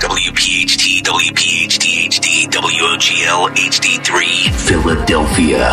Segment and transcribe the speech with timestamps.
[0.00, 5.68] WPHT, WPHT HD, WOGL HD3, Philadelphia.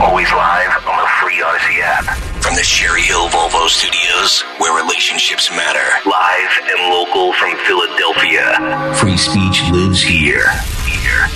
[0.00, 2.06] Always live on the free Audacy app.
[2.42, 5.84] From the Cherry Hill Volvo Studios, where relationships matter.
[6.08, 8.94] Live and local from Philadelphia.
[8.94, 10.48] Free speech lives here.
[10.88, 11.28] Here.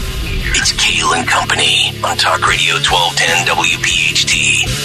[0.56, 4.81] It's Kayal and Company on Talk Radio 1210 WPHT.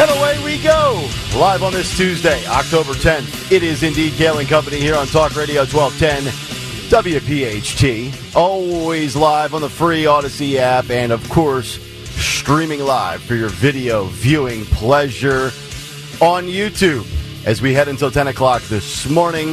[0.00, 1.06] And away we go.
[1.36, 3.52] Live on this Tuesday, October 10th.
[3.52, 6.32] It is indeed Kayal and Company here on Talk Radio 1210
[6.88, 8.34] WPHT.
[8.34, 11.78] Always live on the free Audacy app and, of course,
[12.18, 15.50] streaming live for your video viewing pleasure
[16.22, 17.06] on YouTube
[17.44, 19.48] as we head until 10 o'clock this morning.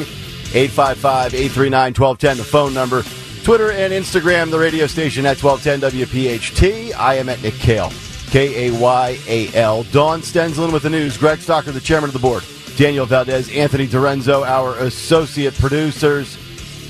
[0.54, 3.04] 855 839 1210, the phone number.
[3.44, 6.95] Twitter and Instagram, the radio station at 1210 WPHT.
[6.98, 8.07] I am at Nick Kayal.
[8.27, 9.84] K A Y A L.
[9.84, 11.17] Dawn Stensland with the news.
[11.17, 12.44] Greg Stocker, the chairman of the board.
[12.76, 16.38] Daniel Valdez, Anthony Dorenzo, our associate producers.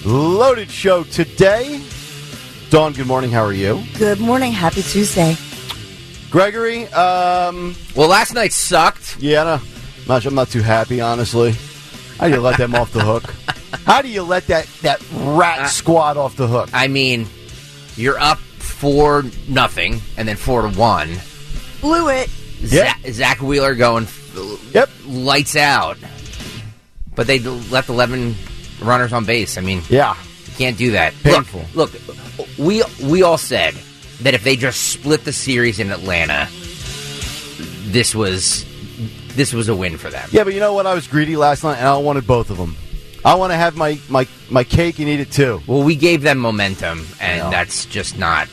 [0.06, 1.82] Loaded show today.
[2.70, 3.32] Dawn, good morning.
[3.32, 3.84] How are you?
[3.98, 4.52] Good morning.
[4.52, 5.36] Happy Tuesday.
[6.30, 9.18] Gregory, um, Well, last night sucked.
[9.20, 9.62] yeah, no, I'm
[10.08, 11.54] not, I'm not too happy, honestly.
[12.20, 13.24] How do you let them off the hook?
[13.86, 16.70] How do you let that, that rat squad off the hook?
[16.74, 17.28] I mean,
[17.96, 21.18] you're up four nothing, and then four to one.
[21.82, 22.30] Blew it.
[22.60, 22.84] Yeah.
[22.86, 24.08] Zack, Zack Wheeler going
[24.74, 24.90] Yep.
[25.08, 25.98] lights out,
[27.16, 28.36] but they left eleven
[28.82, 29.58] runners on base.
[29.58, 30.16] I mean, Yeah.
[30.48, 31.14] you can't do that.
[31.24, 31.66] Painful.
[31.74, 33.76] Look, look, we we all said
[34.22, 36.48] that if they just split the series in Atlanta,
[37.88, 38.66] this was
[39.36, 40.28] this was a win for them.
[40.32, 40.88] Yeah, but you know what?
[40.88, 42.76] I was greedy last night, and I wanted both of them.
[43.24, 45.62] I want to have my, my, my cake and eat it too.
[45.68, 48.48] Well, we gave them momentum, and that's just not.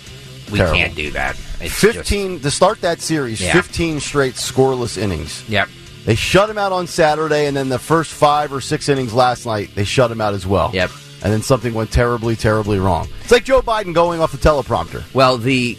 [0.51, 0.77] We Terrible.
[0.79, 1.37] can't do that.
[1.61, 3.53] It's just- 15 to start that series, Yeah.
[3.53, 5.43] 15 straight scoreless innings.
[5.49, 5.69] yep.
[6.05, 9.47] They shut him out on Saturday, and then the first five or six innings last
[9.47, 10.71] night, they shut him out as well.
[10.75, 10.91] Yep.
[11.23, 13.09] And then something went terribly, terribly wrong.
[13.23, 15.03] It's like Joe Biden going off the teleprompter.
[15.15, 15.79] Well, the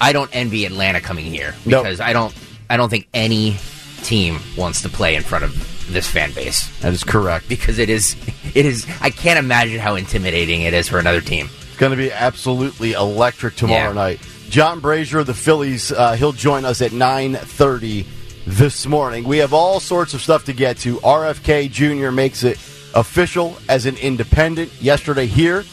[0.00, 1.84] I don't envy Atlanta coming here Nope.
[1.84, 2.34] because I don't
[2.70, 3.56] I don't think any
[4.02, 7.48] team wants to play in front of this fan base That is correct.
[7.48, 8.14] because it is
[8.54, 11.48] it is I can't imagine how intimidating it is for another team.
[11.78, 13.92] Going to be absolutely electric tomorrow Yeah.
[13.92, 14.20] night.
[14.50, 18.04] John Brazier of the Phillies, uh, he'll join us at 9.30
[18.46, 19.24] this morning.
[19.24, 20.98] We have all sorts of stuff to get to.
[21.04, 22.10] RFK Jr.
[22.10, 22.58] makes it
[22.94, 25.64] official as an independent yesterday here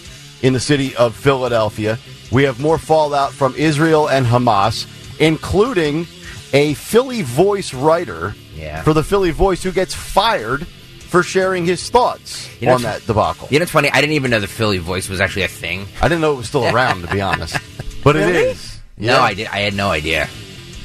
[0.43, 1.97] in the city of Philadelphia.
[2.31, 4.85] We have more fallout from Israel and Hamas,
[5.19, 6.05] including
[6.53, 8.83] a Philly Voice writer Yeah.
[8.83, 10.67] for the Philly Voice who gets fired
[11.15, 13.47] for sharing his thoughts You know, on that debacle.
[13.49, 13.89] You know, it's funny.
[13.89, 15.85] I didn't even know the Philly voice was actually a thing.
[16.01, 17.55] I didn't know it was still around, to be honest.
[18.03, 18.37] But it Really?
[18.49, 18.79] is.
[18.97, 19.47] No, I did.
[19.47, 20.27] I had no idea.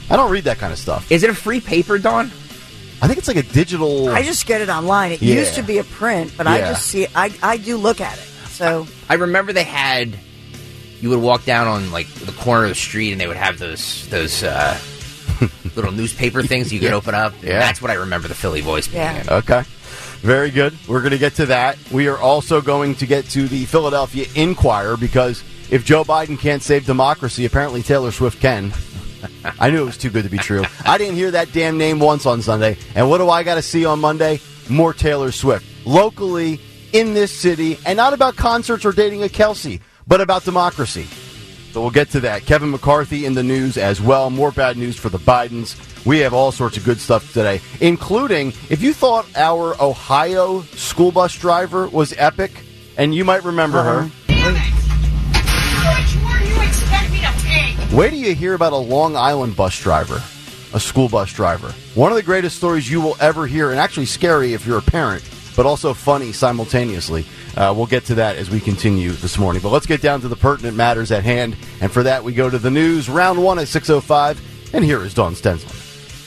[0.08, 1.10] I don't read that kind of stuff.
[1.10, 2.26] Is it a free paper, Dawn?
[3.02, 4.08] I think it's like a digital.
[4.08, 5.12] I just get it online.
[5.12, 5.34] It Yeah.
[5.34, 7.06] used to be a print, but I just see.
[7.14, 8.24] I I do look at it.
[8.50, 10.16] So I remember they had.
[11.00, 13.58] You would walk down on like the corner of the street, and they would have
[13.58, 14.78] those those uh,
[15.76, 16.94] little newspaper things you could Yeah.
[16.96, 17.34] open up.
[17.42, 17.58] Yeah.
[17.58, 19.02] That's what I remember the Philly voice being.
[19.02, 19.24] Yeah.
[19.44, 19.62] Okay.
[20.20, 20.76] Very good.
[20.86, 21.78] We're going to get to that.
[21.90, 26.62] We are also going to get to the Philadelphia Inquirer because if Joe Biden can't
[26.62, 28.72] save democracy, apparently Taylor Swift can.
[29.58, 30.64] I knew it was too good to be true.
[30.84, 32.76] I didn't hear that damn name once on Sunday.
[32.94, 34.40] And what do I got to see on Monday?
[34.68, 35.66] More Taylor Swift.
[35.86, 36.60] Locally,
[36.92, 41.06] in this city, and not about concerts or dating a Kelsey, but about democracy.
[41.72, 42.46] So we'll get to that.
[42.46, 44.28] Kevin McCarthy in the news as well.
[44.28, 45.76] More bad news for the Bidens.
[46.04, 51.12] We have all sorts of good stuff today, including if you thought our Ohio school
[51.12, 52.50] bus driver was epic,
[52.96, 54.02] and you might remember her.
[54.04, 54.54] To
[57.86, 57.92] pick?
[57.92, 60.22] Wait till you hear about a Long Island bus driver,
[60.72, 61.74] a school bus driver.
[61.94, 64.82] One of the greatest stories you will ever hear, and actually scary if you're a
[64.82, 65.22] parent,
[65.56, 67.24] but also funny simultaneously.
[67.56, 69.60] Uh, we'll get to that as we continue this morning.
[69.62, 71.56] But let's get down to the pertinent matters at hand.
[71.80, 74.74] And for that, we go to the news, round one at 6.05.
[74.74, 75.76] And here is Dawn Stensland.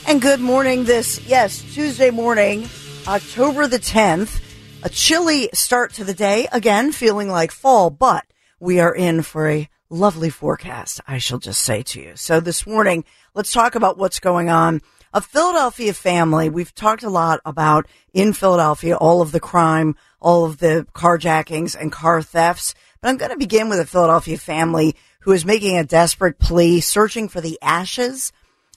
[0.08, 0.84] and good morning.
[0.84, 2.68] This yes Tuesday morning,
[3.08, 4.42] October the tenth.
[4.84, 6.48] A chilly start to the day.
[6.52, 8.26] Again, feeling like fall, but
[8.60, 11.00] we are in for a lovely forecast.
[11.08, 12.12] I shall just say to you.
[12.16, 14.82] So this morning, let's talk about what's going on.
[15.16, 16.50] A Philadelphia family.
[16.50, 21.80] We've talked a lot about in Philadelphia all of the crime, all of the carjackings
[21.80, 22.74] and car thefts.
[23.00, 26.82] But I'm going to begin with a Philadelphia family who is making a desperate plea,
[26.82, 28.32] searching for the ashes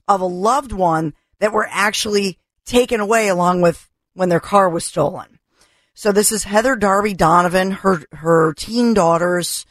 [0.06, 4.84] of a loved one that were actually taken away along with when their car was
[4.84, 5.38] stolen.
[5.94, 9.64] So this is Heather Darby Donovan, her her teen daughters,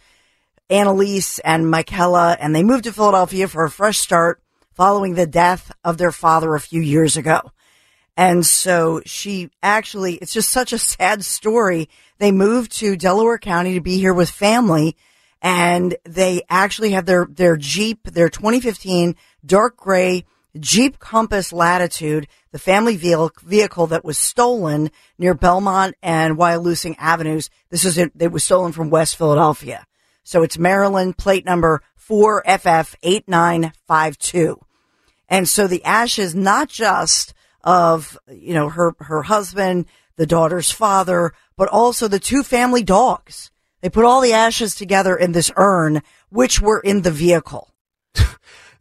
[0.72, 4.42] Annalise and Michaela, and they moved to Philadelphia for a fresh start
[4.76, 7.40] following the death of their father a few years ago.
[8.18, 11.90] And so she actually, it's just such a sad story.
[12.20, 14.96] They moved to Delaware County to be here with family
[15.42, 20.26] and they actually have their, their Jeep, their 2015 dark gray
[20.60, 27.50] Jeep Compass Latitude, the family vehicle that was stolen near Belmont and Wyalusing Avenues.
[27.70, 28.12] This is it.
[28.18, 29.86] It was stolen from West Philadelphia.
[30.24, 34.62] So it's Maryland plate number 4FF8952.
[35.28, 39.88] And so the ashes, not just of, you know, her, her husband,
[40.18, 43.50] the daughter's father, but also the two family dogs.
[43.82, 47.74] They put all the ashes together in this urn, which were in the vehicle.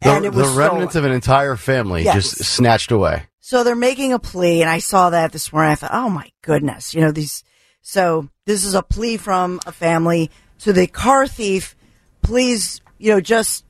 [0.01, 0.97] The, the remnants stolen.
[0.97, 2.15] of an entire family yes.
[2.15, 3.23] just snatched away.
[3.39, 5.71] So they're making a plea, and I saw that this morning.
[5.71, 7.43] I thought, oh my goodness, you know these.
[7.81, 10.29] So this is a plea from a family
[10.59, 11.75] to the car thief.
[12.21, 13.65] Please, you know, just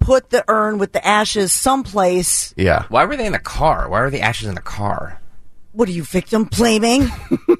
[0.00, 2.54] put the urn with the ashes someplace.
[2.56, 2.84] Yeah.
[2.88, 3.88] Why were they in the car?
[3.88, 5.20] Why are the ashes in the car?
[5.72, 7.08] What are you victim blaming?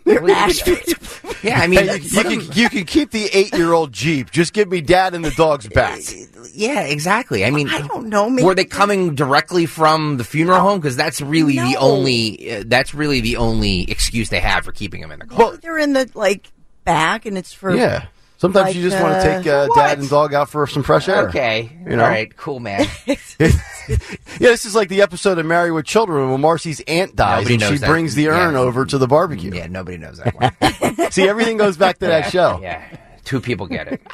[0.07, 0.99] You're ash victim.
[1.43, 4.31] Yeah, I mean, hey, you, you, can, you can keep the eight-year-old Jeep.
[4.31, 6.01] Just give me dad and the dogs back.
[6.57, 7.45] Yeah, exactly.
[7.45, 8.31] I mean, I don't know.
[8.31, 10.79] Maybe were they coming directly from the funeral home?
[10.79, 11.69] Because that's really no.
[11.69, 12.59] the only.
[12.59, 15.39] Uh, that's really the only excuse they have for keeping them in the car.
[15.39, 16.53] Well, they're in the like
[16.85, 18.07] back, and it's for yeah.
[18.45, 20.83] Sometimes like, you just uh, want to take uh, dad and dog out for some
[20.83, 21.29] fresh air.
[21.29, 21.71] Okay.
[21.83, 22.05] You know?
[22.05, 22.37] All right.
[22.37, 22.87] Cool, man.
[23.07, 23.17] yeah,
[24.39, 27.63] this is like the episode of Married with Children when Marcy's aunt dies nobody and
[27.63, 27.89] she that.
[27.89, 28.61] brings the urn yeah.
[28.61, 29.51] over to the barbecue.
[29.51, 31.11] Yeah, nobody knows that one.
[31.11, 32.59] See, everything goes back to yeah, that show.
[32.61, 32.85] Yeah.
[33.25, 34.03] Two people get it.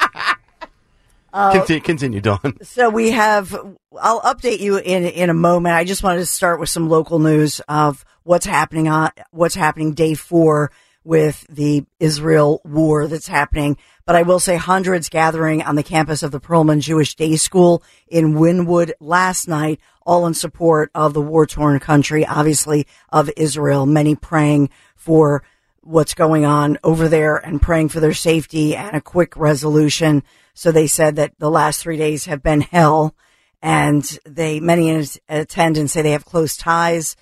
[1.33, 2.57] Uh, continue, continue, Dawn.
[2.61, 3.55] So we have.
[3.97, 5.75] I'll update you in in a moment.
[5.75, 9.93] I just wanted to start with some local news of what's happening on what's happening
[9.93, 10.73] day four
[11.05, 13.77] with the Israel war that's happening.
[14.05, 17.83] But I will say hundreds gathering on the campus of the Perelman Jewish Day School
[18.07, 23.85] in Wynnewood last night, all in support of the war torn country, obviously of Israel,
[23.85, 25.43] many praying for
[25.81, 30.23] what's going on over there and praying for their safety and a quick resolution.
[30.53, 33.15] So they said that the last three days have been hell
[33.61, 37.15] and they, many attend and say they have close ties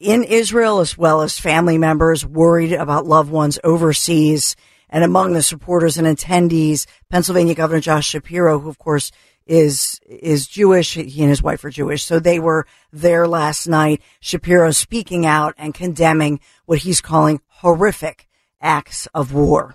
[0.00, 4.56] in Israel as well as family members worried about loved ones overseas.
[4.94, 9.10] And among the supporters and attendees, Pennsylvania Governor Josh Shapiro, who of course
[9.44, 10.94] is is Jewish.
[10.94, 14.00] He and his wife are Jewish, so they were there last night.
[14.20, 18.28] Shapiro speaking out and condemning what he's calling horrific
[18.60, 19.74] acts of war.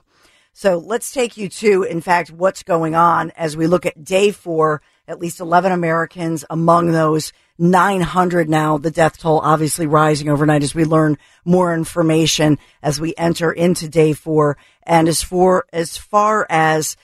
[0.53, 4.31] So let's take you to, in fact, what's going on as we look at day
[4.31, 4.81] four.
[5.05, 8.77] At least 11 Americans among those 900 now.
[8.77, 13.89] The death toll obviously rising overnight as we learn more information as we enter into
[13.89, 14.57] day four.
[14.83, 16.95] And as for, as far as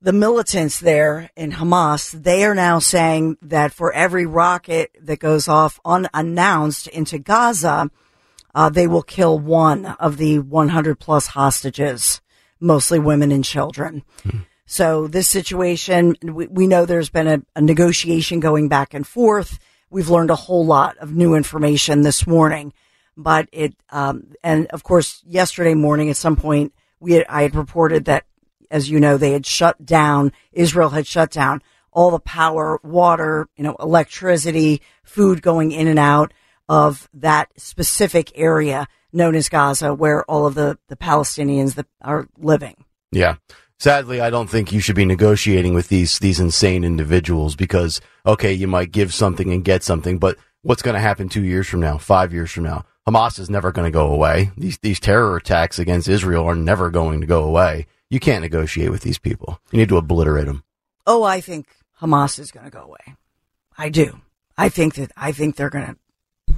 [0.00, 5.48] the militants there in Hamas, they are now saying that for every rocket that goes
[5.48, 7.90] off unannounced into Gaza,
[8.54, 12.20] uh, they will kill one of the 100 plus hostages,
[12.60, 14.04] mostly women and children.
[14.24, 14.38] Mm-hmm.
[14.66, 19.58] So this situation, we, we know there's been a, a negotiation going back and forth
[19.90, 22.72] we've learned a whole lot of new information this morning.
[23.16, 27.54] But it, um, and of course, yesterday morning at some point, we had, I had
[27.54, 28.24] reported that,
[28.70, 33.48] as you know, they had shut down, Israel had shut down all the power, water,
[33.56, 36.32] you know, electricity, food going in and out
[36.68, 42.28] of that specific area known as Gaza, where all of the, the Palestinians that are
[42.36, 42.84] living.
[43.10, 43.36] Yeah.
[43.80, 48.52] Sadly, I don't think you should be negotiating with these these insane individuals because okay,
[48.52, 51.78] you might give something and get something, but what's going to happen 2 years from
[51.80, 52.84] now, 5 years from now?
[53.06, 54.50] Hamas is never going to go away.
[54.56, 57.86] These these terror attacks against Israel are never going to go away.
[58.10, 59.60] You can't negotiate with these people.
[59.70, 60.64] You need to obliterate them.
[61.06, 61.68] Oh, I think
[62.00, 63.16] Hamas is going to go away.
[63.78, 64.20] I do.
[64.56, 66.54] I think that I think they're going to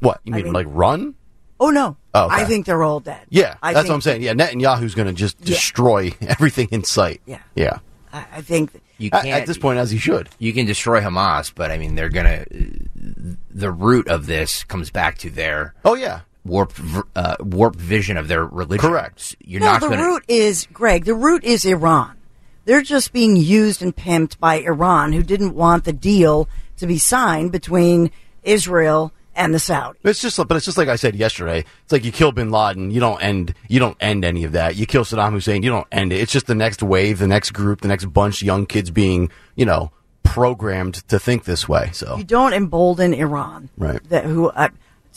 [0.00, 0.20] What?
[0.22, 1.14] You mean, mean like run?
[1.58, 2.42] Oh no, oh, okay.
[2.42, 3.26] I think they're all dead.
[3.28, 4.22] Yeah, I that's what I'm saying.
[4.22, 6.28] Yeah, Netanyahu's going to just destroy yeah.
[6.28, 7.20] everything in sight.
[7.26, 7.78] Yeah, yeah.
[8.12, 10.28] I, I think you can't, at, this point, as he should.
[10.38, 13.36] You can destroy Hamas, but I mean, they're going to.
[13.50, 15.74] The root of this comes back to their.
[15.84, 16.20] Oh yeah.
[16.44, 16.80] Warped,
[17.14, 18.88] uh, warped vision of their religion.
[18.88, 19.36] Correct.
[19.40, 20.02] You're no, not the gonna...
[20.02, 21.04] root is Greg.
[21.04, 22.16] The root is Iran.
[22.64, 26.48] They're just being used and pimped by Iran, who didn't want the deal
[26.78, 28.10] to be signed between
[28.42, 29.94] Israel and the Saudis.
[30.04, 31.64] It's just, but it's just like I said yesterday.
[31.84, 34.76] It's like you kill Bin Laden, you don't end, you don't end any of that.
[34.76, 36.20] You kill Saddam Hussein, you don't end it.
[36.20, 39.30] It's just the next wave, the next group, the next bunch of young kids being,
[39.54, 39.92] you know,
[40.24, 41.90] programmed to think this way.
[41.92, 44.02] So you don't embolden Iran, right?
[44.10, 44.68] That who, uh,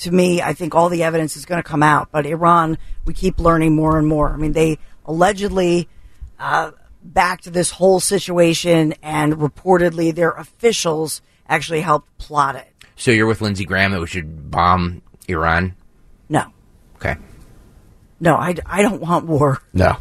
[0.02, 2.10] to me, I think all the evidence is going to come out.
[2.12, 4.30] But Iran, we keep learning more and more.
[4.30, 5.90] I mean, they allegedly.
[6.40, 6.72] Uh,
[7.04, 12.71] backed this whole situation and reportedly their officials actually helped plot it.
[13.02, 15.74] So you're with Lindsey Graham that we should bomb Iran?
[16.30, 16.54] No,
[16.98, 17.16] Okay.
[18.20, 19.60] no, I, I don't want war.
[19.74, 19.98] No.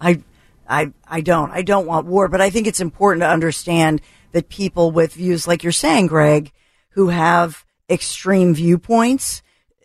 [0.00, 0.22] I,
[0.68, 1.50] I, I don't.
[1.50, 5.48] I don't want war, but I think it's important to understand that people with views
[5.48, 6.52] like you're saying, Greg,
[6.90, 9.42] who have extreme viewpoints,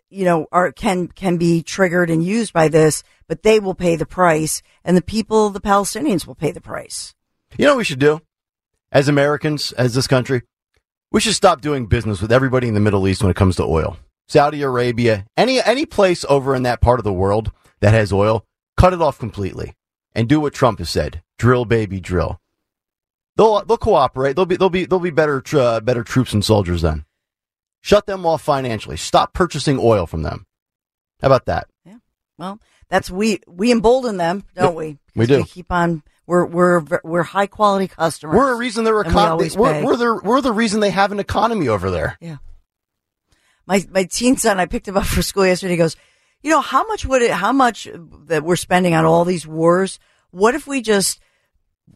[0.08, 3.96] you know, are can can be triggered and used by this, but they will pay
[3.96, 7.12] the price, and the people, the Palestinians, will pay the price.
[7.58, 8.20] You know what we should do
[8.92, 10.42] as Americans, as this country?
[11.16, 13.62] We should stop doing business with everybody in the Middle East when it comes to
[13.62, 13.96] oil.
[14.28, 18.44] Saudi Arabia, any any place over in that part of the world that has oil,
[18.76, 19.72] cut it off completely
[20.14, 22.38] and do what Trump has said: drill, baby, drill.
[23.36, 24.36] They'll they'll cooperate.
[24.36, 27.06] They'll be they'll be they'll be better uh, better troops and soldiers then.
[27.80, 28.98] Shut them off financially.
[28.98, 30.44] Stop purchasing oil from them.
[31.22, 31.66] How about that?
[31.86, 31.96] Yeah.
[32.36, 34.98] Well, that's we we embolden them, don't we?
[35.14, 35.44] we do.
[35.44, 36.02] keep on.
[36.26, 38.34] We're we're we're high quality customers.
[38.36, 41.20] We're a reason they're And we we're, we're the we're the reason they have an
[41.20, 42.16] economy over there.
[42.20, 42.36] Yeah.
[43.66, 45.72] My my teen son, I picked him up for school yesterday.
[45.74, 45.96] He goes,
[46.42, 47.30] you know, how much would it?
[47.30, 47.88] How much
[48.26, 49.98] that we're spending on all these wars?
[50.30, 51.20] What if we just?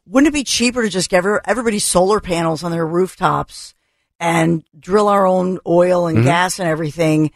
[0.06, 3.74] Wouldn't it be cheaper to just every- everybody solar panels on their rooftops
[4.20, 6.18] and drill our own oil Mm-hmm.
[6.18, 7.32] and gas and everything?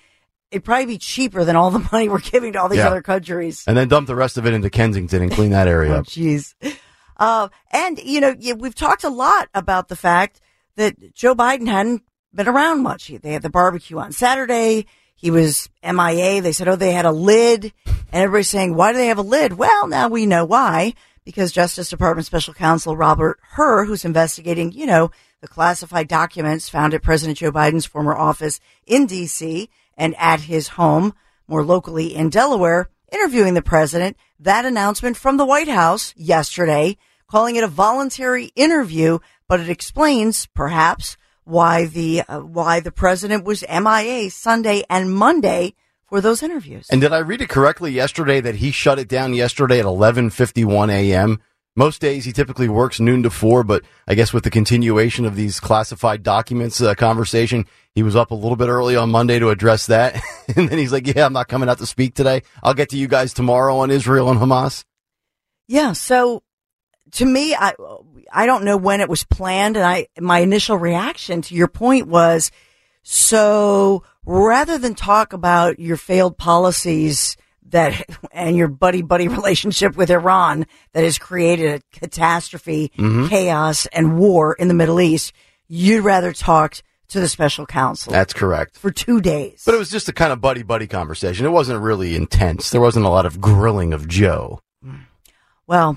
[0.52, 2.86] It'd probably be cheaper than all the money we're giving to all these Yeah.
[2.86, 3.64] other countries.
[3.66, 6.06] And then dump the rest of it into Kensington and clean that area Oh, up.
[6.06, 6.54] jeez.
[7.16, 10.40] Uh, and you know, we've talked a lot about the fact
[10.76, 12.02] that Joe Biden hadn't
[12.34, 13.08] been around much.
[13.08, 14.86] They had the barbecue on Saturday.
[15.14, 16.42] He was MIA.
[16.42, 17.72] They said, oh, they had a lid.
[17.86, 19.54] And everybody's saying, why do they have a lid?
[19.54, 20.94] Well, now we know why.
[21.24, 26.92] Because Justice Department Special Counsel Robert Hur, who's investigating, you know, the classified documents found
[26.92, 29.70] at President Joe Biden's former office in D.C.
[29.96, 31.14] and at his home,
[31.48, 34.16] more locally in Delaware, interviewing the president.
[34.40, 36.98] That announcement from the White House yesterday,
[37.30, 43.44] calling it a voluntary interview, but it explains, perhaps, why the uh, why the president
[43.44, 45.74] was MIA Sunday and Monday
[46.08, 46.86] for those interviews.
[46.90, 50.90] And did I read it correctly yesterday that he shut it down yesterday at 11:51
[50.90, 51.40] a.m.?
[51.76, 55.34] Most days he typically works noon to 4, but I guess with the continuation of
[55.34, 59.50] these classified documents uh, conversation, he was up a little bit early on Monday to
[59.50, 60.20] address that.
[60.56, 62.42] and then he's like, "Yeah, I'm not coming out to speak today.
[62.62, 64.84] I'll get to you guys tomorrow on Israel and Hamas."
[65.66, 65.94] Yeah.
[65.94, 66.44] So
[67.12, 67.74] to me, I,
[68.32, 69.76] I don't know when it was planned.
[69.76, 72.50] And I, my initial reaction to your point was,
[73.02, 80.10] so rather than talk about your failed policies that, and your buddy buddy relationship with
[80.10, 82.92] Iran that has created a catastrophe,
[83.28, 85.32] chaos and war in the Middle East,
[85.68, 86.76] you'd rather talk
[87.08, 88.76] to the special counsel That's correct.
[88.78, 89.62] for two days.
[89.64, 91.46] But it was just a kind of buddy buddy conversation.
[91.46, 92.70] It wasn't really intense.
[92.70, 94.60] There wasn't a lot of grilling of Joe.
[95.66, 95.96] Well,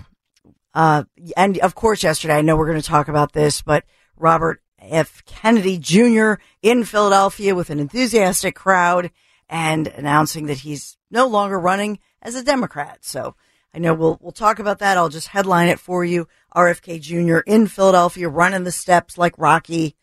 [0.73, 1.03] uh,
[1.35, 3.83] and of course, yesterday, I know we're going to talk about this, but
[4.15, 5.23] Robert F.
[5.25, 6.33] Kennedy Jr.
[6.61, 9.11] in Philadelphia with an enthusiastic crowd
[9.49, 12.99] and announcing that he's no longer running as a Democrat.
[13.01, 13.35] So
[13.73, 14.97] I know we'll, we'll talk about that.
[14.97, 16.27] I'll just headline it for you.
[16.55, 17.39] RFK Jr.
[17.39, 19.95] in Philadelphia running the steps like Rocky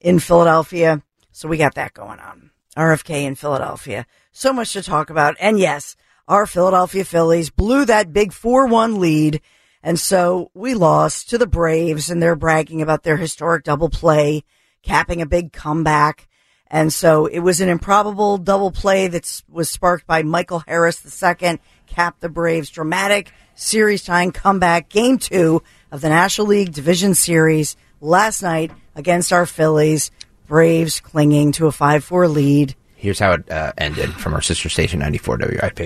[0.00, 1.02] in Philadelphia.
[1.32, 2.50] So we got that going on.
[2.76, 4.06] RFK in Philadelphia.
[4.30, 5.36] So much to talk about.
[5.40, 5.96] And yes,
[6.28, 9.40] our Philadelphia Phillies blew that big 4-1 lead.
[9.82, 14.44] And so we lost to the Braves and they're bragging about their historic double play,
[14.82, 16.27] capping a big comeback.
[16.70, 21.58] And so it was an improbable double play that was sparked by Michael Harris II,
[21.86, 27.76] capped the Braves' dramatic series tying comeback, game two of the National League Division Series
[28.00, 30.10] last night against our Phillies.
[30.46, 32.74] Braves clinging to a 5-4 lead.
[32.96, 35.80] Here's how it uh, ended from our sister station 94 WIP.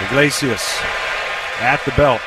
[0.00, 0.78] Iglesias
[1.60, 2.20] at the belt.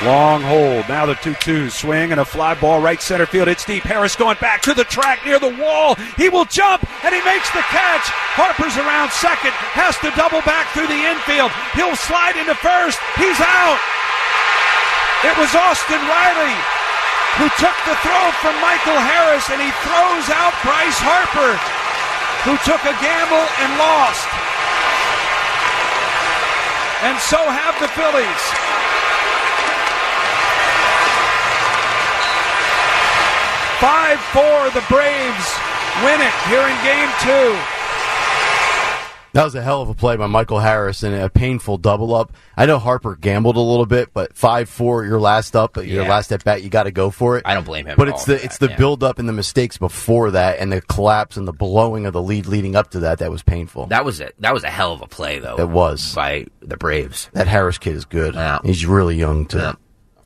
[0.00, 0.88] Long hold.
[0.88, 3.48] Now the 2 2 swing and a fly ball right center field.
[3.52, 3.84] It's deep.
[3.84, 5.94] Harris going back to the track near the wall.
[6.16, 8.08] He will jump and he makes the catch.
[8.32, 9.52] Harper's around second.
[9.76, 11.52] Has to double back through the infield.
[11.76, 12.96] He'll slide into first.
[13.20, 13.80] He's out.
[15.20, 16.56] It was Austin Riley
[17.36, 21.60] who took the throw from Michael Harris and he throws out Bryce Harper
[22.48, 24.24] who took a gamble and lost.
[27.04, 28.99] And so have the Phillies.
[33.80, 35.48] Five four, the Braves
[36.04, 37.58] win it here in game two.
[39.32, 42.32] That was a hell of a play by Michael Harris and a painful double up.
[42.56, 46.08] I know Harper gambled a little bit, but five four, your last up, your Yeah.
[46.10, 47.42] last at bat, you got to go for it.
[47.46, 48.76] I don't blame him But at it's all the for it's that, the yeah.
[48.76, 52.20] build up and the mistakes before that, and the collapse and the blowing of the
[52.22, 53.86] lead leading up to that that was painful.
[53.86, 54.34] That was it.
[54.40, 55.58] That was a hell of a play, though.
[55.58, 56.12] It was.
[56.14, 57.30] by the Braves.
[57.32, 58.34] that Harris kid is good.
[58.34, 58.58] Yeah.
[58.64, 59.72] He's really young too.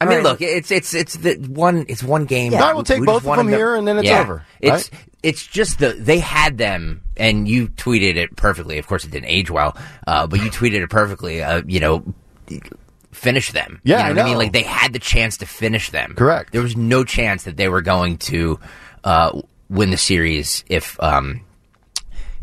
[0.07, 0.25] I mean, right.
[0.25, 2.53] look, it's it's it's the one it's one game.
[2.53, 2.65] Yeah.
[2.65, 4.21] I will take We both of them here, and then it's Yeah.
[4.21, 5.01] over, It's right?
[5.23, 8.79] it's just the they had them, and you tweeted it perfectly.
[8.79, 11.43] Of course, it didn't age well, uh, but you tweeted it perfectly.
[11.43, 12.05] Uh, you know,
[13.13, 13.81] finish them.
[13.85, 14.39] Yeah, you know I what I mean.
[14.39, 16.15] Like they had the chance to finish them.
[16.17, 16.53] Correct.
[16.53, 18.59] There was no chance that they were going to
[19.05, 21.41] uh, win the series if um,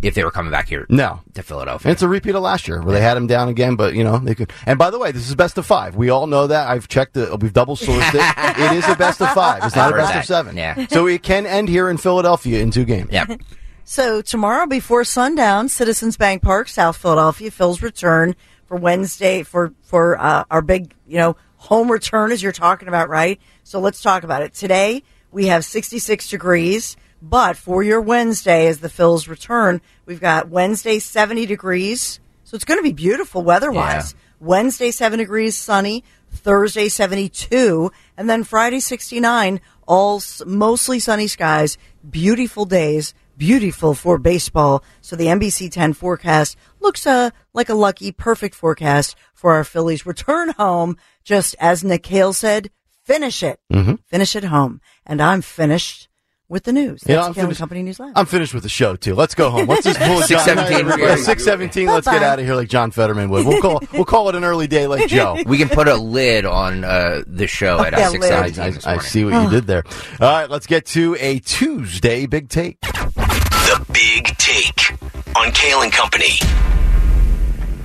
[0.02, 0.86] if they were coming back here.
[0.90, 1.22] No.
[1.34, 1.90] to Philadelphia.
[1.90, 4.04] And it's a repeat of last year where they had him down again, but you
[4.04, 4.52] know they could.
[4.66, 5.96] And by the way, this is best of five.
[5.96, 6.68] We all know that.
[6.68, 7.40] I've checked it.
[7.40, 8.60] We've double sourced it.
[8.60, 9.64] it is a best of five.
[9.64, 10.20] It's not a best that.
[10.20, 10.58] of seven.
[10.58, 10.88] Yeah.
[10.88, 13.10] So it can end here in Philadelphia in two games.
[13.12, 13.26] yeah.
[13.84, 20.18] So tomorrow before sundown, Citizens Bank Park, South Philadelphia, Phil's return for Wednesday for for
[20.18, 23.42] uh, our big you know home return as you're talking about, right?
[23.64, 24.54] So let's talk about it.
[24.54, 30.50] Today we have 66 degrees, but for your Wednesday as the Phil's return, we've got
[30.50, 32.20] Wednesday 70 degrees.
[32.44, 34.16] So it's going to be beautiful weather-wise.
[34.40, 41.78] Wednesday 7 degrees sunny, Thursday 72, and then Friday 69, all mostly sunny skies,
[42.10, 44.84] beautiful days, beautiful for baseball.
[45.02, 50.06] So the NBC 10 forecast looks uh, like a lucky, perfect forecast for our Phillies
[50.06, 50.98] return home.
[51.24, 52.72] Just as Nick Kayal said,
[53.04, 53.60] finish it.
[54.08, 54.82] Finish it home.
[55.06, 56.08] And I'm finished
[56.52, 57.02] with the news.
[57.08, 58.12] You know, That's I'm Kayal and Company News Live.
[58.16, 59.16] I'm finished with the show too.
[59.16, 59.68] Let's go home.
[59.68, 61.20] Let's just pull a John- 6:17, we're good.
[61.20, 61.88] Six seventeen.
[61.88, 63.48] Let's get out of here like John Fetterman would.
[63.48, 65.38] We'll call we'll call it an early day like Joe.
[65.46, 68.32] We can put a lid on uh, the show at Yeah, uh, six lid.
[68.34, 68.38] I.
[68.44, 69.02] I, this I morning.
[69.10, 69.84] see what you did there.
[70.20, 72.80] All right, let's get to a Tuesday big take.
[72.82, 74.92] The Big Take
[75.38, 76.40] on Kayal and Company.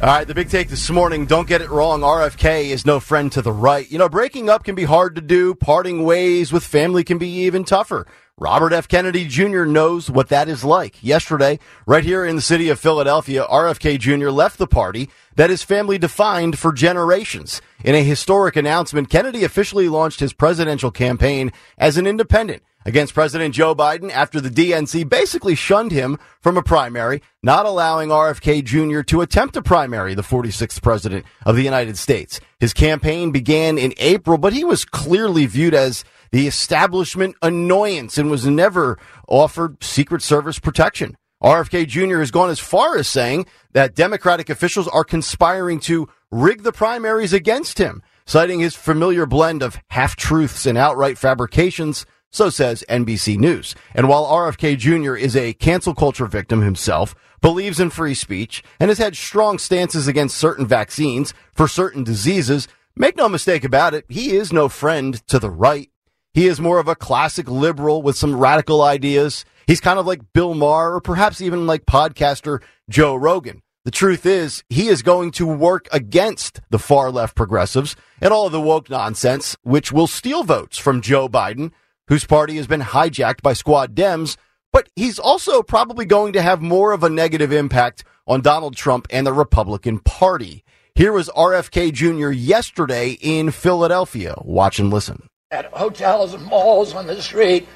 [0.02, 1.24] All right, the big take this morning.
[1.24, 2.00] Don't get it wrong.
[2.02, 3.90] RFK is no friend to the right.
[3.90, 5.54] You know, breaking up can be hard to do.
[5.54, 8.06] Parting ways with family can be even tougher.
[8.38, 8.86] Robert F.
[8.86, 9.64] Kennedy Jr.
[9.64, 11.02] knows what that is like.
[11.02, 14.28] Yesterday, right here in the city of Philadelphia, RFK Jr.
[14.28, 17.62] left the party that his family defined for generations.
[17.82, 23.54] In a historic announcement, Kennedy officially launched his presidential campaign as an independent against President
[23.54, 29.00] Joe Biden after the DNC basically shunned him from a primary, not allowing RFK Jr.
[29.00, 32.38] to attempt a primary, the 46th president of the United States.
[32.60, 38.30] His campaign began in April, but he was clearly viewed as the establishment annoyance and
[38.30, 41.16] was never offered Secret Service protection.
[41.42, 42.18] RFK Jr.
[42.20, 47.32] has gone as far as saying that Democratic officials are conspiring to rig the primaries
[47.32, 52.06] against him, citing his familiar blend of half truths and outright fabrications.
[52.30, 53.74] So says NBC News.
[53.94, 55.14] And while RFK Jr.
[55.14, 60.08] is a cancel culture victim himself, believes in free speech, and has had strong stances
[60.08, 65.26] against certain vaccines for certain diseases, make no mistake about it, he is no friend
[65.28, 65.90] to the right.
[66.36, 69.46] He is more of a classic liberal with some radical ideas.
[69.66, 73.62] He's kind of like Bill Maher or perhaps even like podcaster Joe Rogan.
[73.86, 78.44] The truth is, he is going to work against the far left progressives and all
[78.44, 81.72] of the woke nonsense, which will steal votes from Joe Biden,
[82.08, 84.36] whose party has been hijacked by squad Dems.
[84.74, 89.06] But he's also probably going to have more of a negative impact on Donald Trump
[89.08, 90.64] and the Republican Party.
[90.94, 92.30] Here was RFK Jr.
[92.30, 94.34] yesterday in Philadelphia.
[94.44, 95.30] Watch and listen.
[95.52, 97.68] At hotels and malls on the street,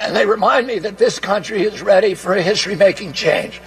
[0.00, 3.60] and they remind me that this country is ready for a history-making change.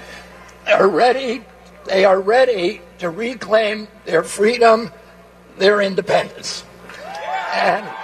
[0.64, 1.44] They're ready.
[1.84, 4.94] They are ready to reclaim their freedom,
[5.58, 6.64] their independence,
[7.54, 8.00] and I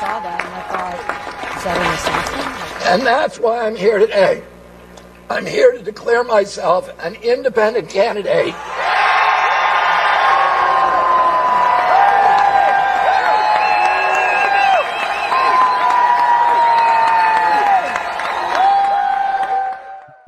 [0.00, 0.96] saw that and I thought,
[1.58, 2.92] is that an assassin?
[2.92, 4.42] and that's why I'm here today.
[5.28, 8.54] I'm here to declare myself an independent candidate.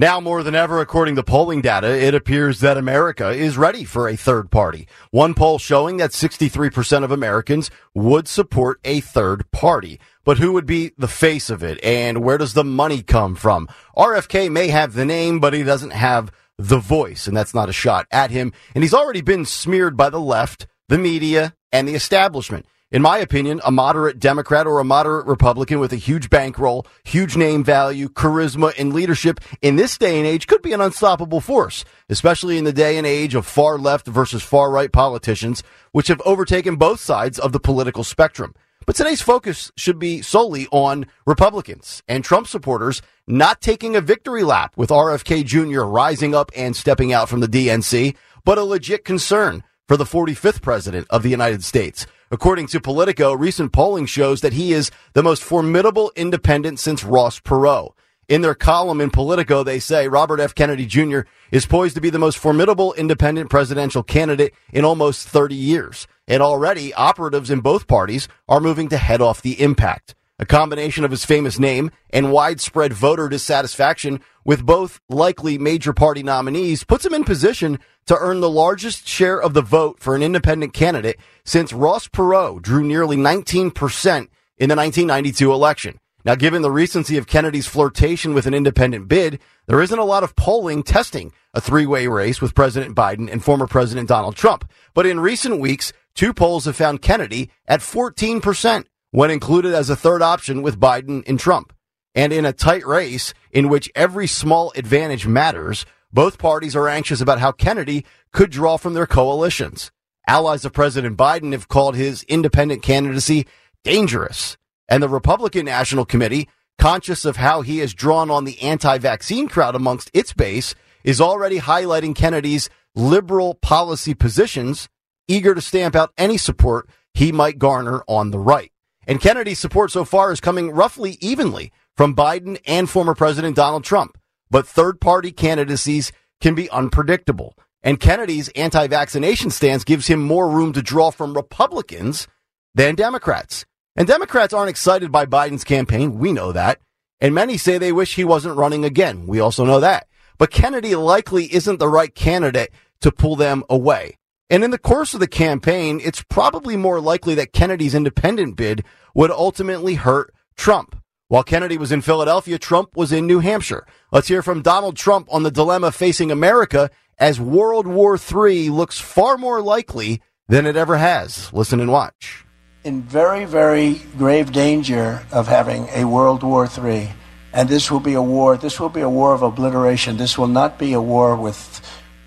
[0.00, 4.08] Now more than ever, according to polling data, it appears that America is ready for
[4.08, 4.86] a third party.
[5.10, 9.98] One poll showing that 63% of Americans would support a third party.
[10.24, 13.68] But who would be the face of it and where does the money come from?
[13.96, 17.72] RFK may have the name, but he doesn't have the voice, and that's not a
[17.72, 18.52] shot at him.
[18.76, 22.66] And he's already been smeared by the left, the media, and the establishment.
[22.90, 27.36] In my opinion, a moderate Democrat or a moderate Republican with a huge bankroll, huge
[27.36, 31.84] name value, charisma, and leadership in this day and age could be an unstoppable force,
[32.08, 36.22] especially in the day and age of far left versus far right politicians, which have
[36.24, 38.54] overtaken both sides of the political spectrum.
[38.86, 44.44] But today's focus should be solely on Republicans and Trump supporters not taking a victory
[44.44, 45.82] lap with RFK Jr.
[45.82, 50.62] rising up and stepping out from the DNC, but a legit concern for the 45th
[50.62, 52.06] president of the United States.
[52.30, 57.40] According to Politico, recent polling shows that he is the most formidable independent since Ross
[57.40, 57.94] Perot.
[58.28, 60.54] In their column in Politico, they say Robert F.
[60.54, 61.20] Kennedy Jr.
[61.50, 66.06] is poised to be the most formidable independent presidential candidate in almost 30 years.
[66.26, 70.14] And already operatives in both parties are moving to head off the impact.
[70.38, 76.22] A combination of his famous name and widespread voter dissatisfaction with both likely major party
[76.22, 80.22] nominees puts him in position to earn the largest share of the vote for an
[80.22, 86.00] independent candidate since Ross Perot drew nearly 19% in the 1992 election.
[86.24, 90.24] Now, given the recency of Kennedy's flirtation with an independent bid, there isn't a lot
[90.24, 94.66] of polling testing a three way race with President Biden and former President Donald Trump.
[94.94, 99.96] But in recent weeks, two polls have found Kennedy at 14% when included as a
[99.96, 101.74] third option with Biden and Trump.
[102.14, 107.20] And in a tight race in which every small advantage matters, both parties are anxious
[107.20, 109.90] about how Kennedy could draw from their coalitions.
[110.26, 113.46] Allies of President Biden have called his independent candidacy
[113.84, 114.56] dangerous
[114.88, 119.48] and the Republican National Committee, conscious of how he has drawn on the anti vaccine
[119.48, 124.88] crowd amongst its base, is already highlighting Kennedy's liberal policy positions,
[125.28, 128.72] eager to stamp out any support he might garner on the right.
[129.06, 133.82] And Kennedy's support so far is coming roughly evenly from Biden and former President Donald
[133.82, 134.16] Trump.
[134.50, 137.56] But third party candidacies can be unpredictable.
[137.82, 142.28] And Kennedy's anti vaccination stance gives him more room to draw from Republicans
[142.72, 143.66] than Democrats.
[143.96, 146.18] And Democrats aren't excited by Biden's campaign.
[146.18, 146.78] We know that.
[147.20, 149.26] And many say they wish he wasn't running again.
[149.26, 150.06] We also know that.
[150.38, 154.18] But Kennedy likely isn't the right candidate to pull them away.
[154.48, 158.84] And in the course of the campaign, it's probably more likely that Kennedy's independent bid
[159.14, 160.94] would ultimately hurt Trump.
[161.28, 163.86] While Kennedy was in Philadelphia, Trump was in New Hampshire.
[164.10, 168.98] Let's hear from Donald Trump on the dilemma facing America as World War III looks
[168.98, 171.52] far more likely than it ever has.
[171.52, 172.46] Listen and watch
[172.84, 177.10] in very, very grave danger of having a World War III.
[177.52, 180.16] And this will be a war, this will be a war of obliteration.
[180.16, 181.82] This will not be a war with,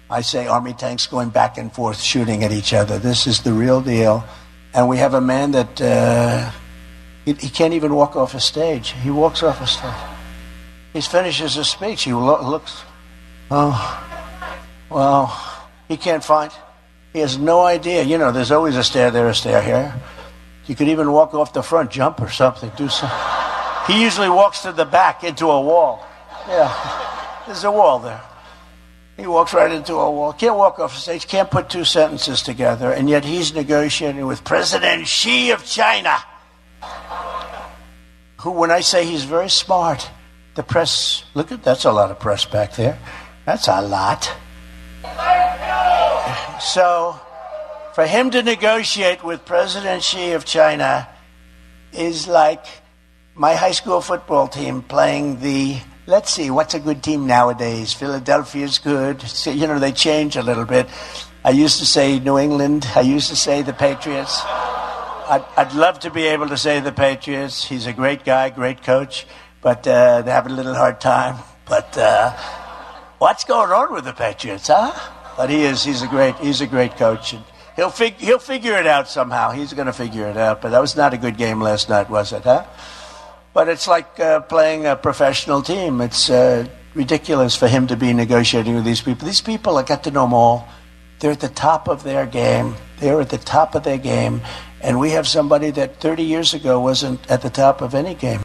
[0.10, 3.00] I say, army tanks going back and forth shooting at each other.
[3.00, 4.24] This is the real deal.
[4.74, 6.52] And we have a man that uh,
[7.26, 8.92] he, he, can't even walk off a stage.
[8.92, 9.94] He walks off a stage.
[10.94, 12.04] He finishes his speech.
[12.04, 12.84] He lo- looks,
[13.50, 13.78] oh,
[14.90, 16.52] well, he can't find.
[17.14, 18.04] He has no idea.
[18.04, 19.94] You know, there's always a stair there, a stair here.
[20.66, 23.18] You could even walk off the front, jump or something, do something.
[23.88, 26.06] He usually walks to the back into a wall.
[26.48, 28.22] Yeah, there's a wall there.
[29.18, 30.34] He walks right into a wall.
[30.34, 34.44] Can't walk off the stage, can't put two sentences together, and yet he's negotiating with
[34.44, 36.18] President Xi of China.
[38.42, 40.10] Who, when I say he's very smart,
[40.56, 42.98] the press, look at that's a lot of press back there.
[43.46, 44.32] That's a lot.
[46.60, 47.20] So,
[47.94, 51.08] for him to negotiate with President Xi of China
[51.94, 52.66] is like
[53.36, 55.78] my high school football team playing the
[56.08, 57.94] let's see what's a good team nowadays?
[57.94, 59.22] Philadelphia's good.
[59.22, 60.90] So, you know they change a little bit.
[61.46, 62.88] I used to say new england.
[62.96, 64.42] I used to say the patriots
[65.32, 68.84] i'd, I'd love to be able to say the patriots he's a great guy great
[68.84, 69.26] coach
[69.62, 72.32] but uh, they have a little hard time but uh,
[73.18, 74.94] what's going on with the patriots huh
[75.38, 77.44] but he is he's a great he's a great coach and
[77.76, 79.52] He'll, fig- he'll figure it out somehow.
[79.52, 80.62] He's going to figure it out.
[80.62, 82.66] But that was not a good game last night, was it, huh?
[83.54, 86.02] But it's like uh, playing a professional team.
[86.02, 89.26] It's uh, ridiculous for him to be negotiating with these people.
[89.26, 90.68] These people, I got to know them all.
[91.22, 92.74] They're at the top of their game.
[93.00, 94.42] They're at the top of their game.
[94.82, 98.42] And we have somebody that 30 years ago wasn't at the top of any game.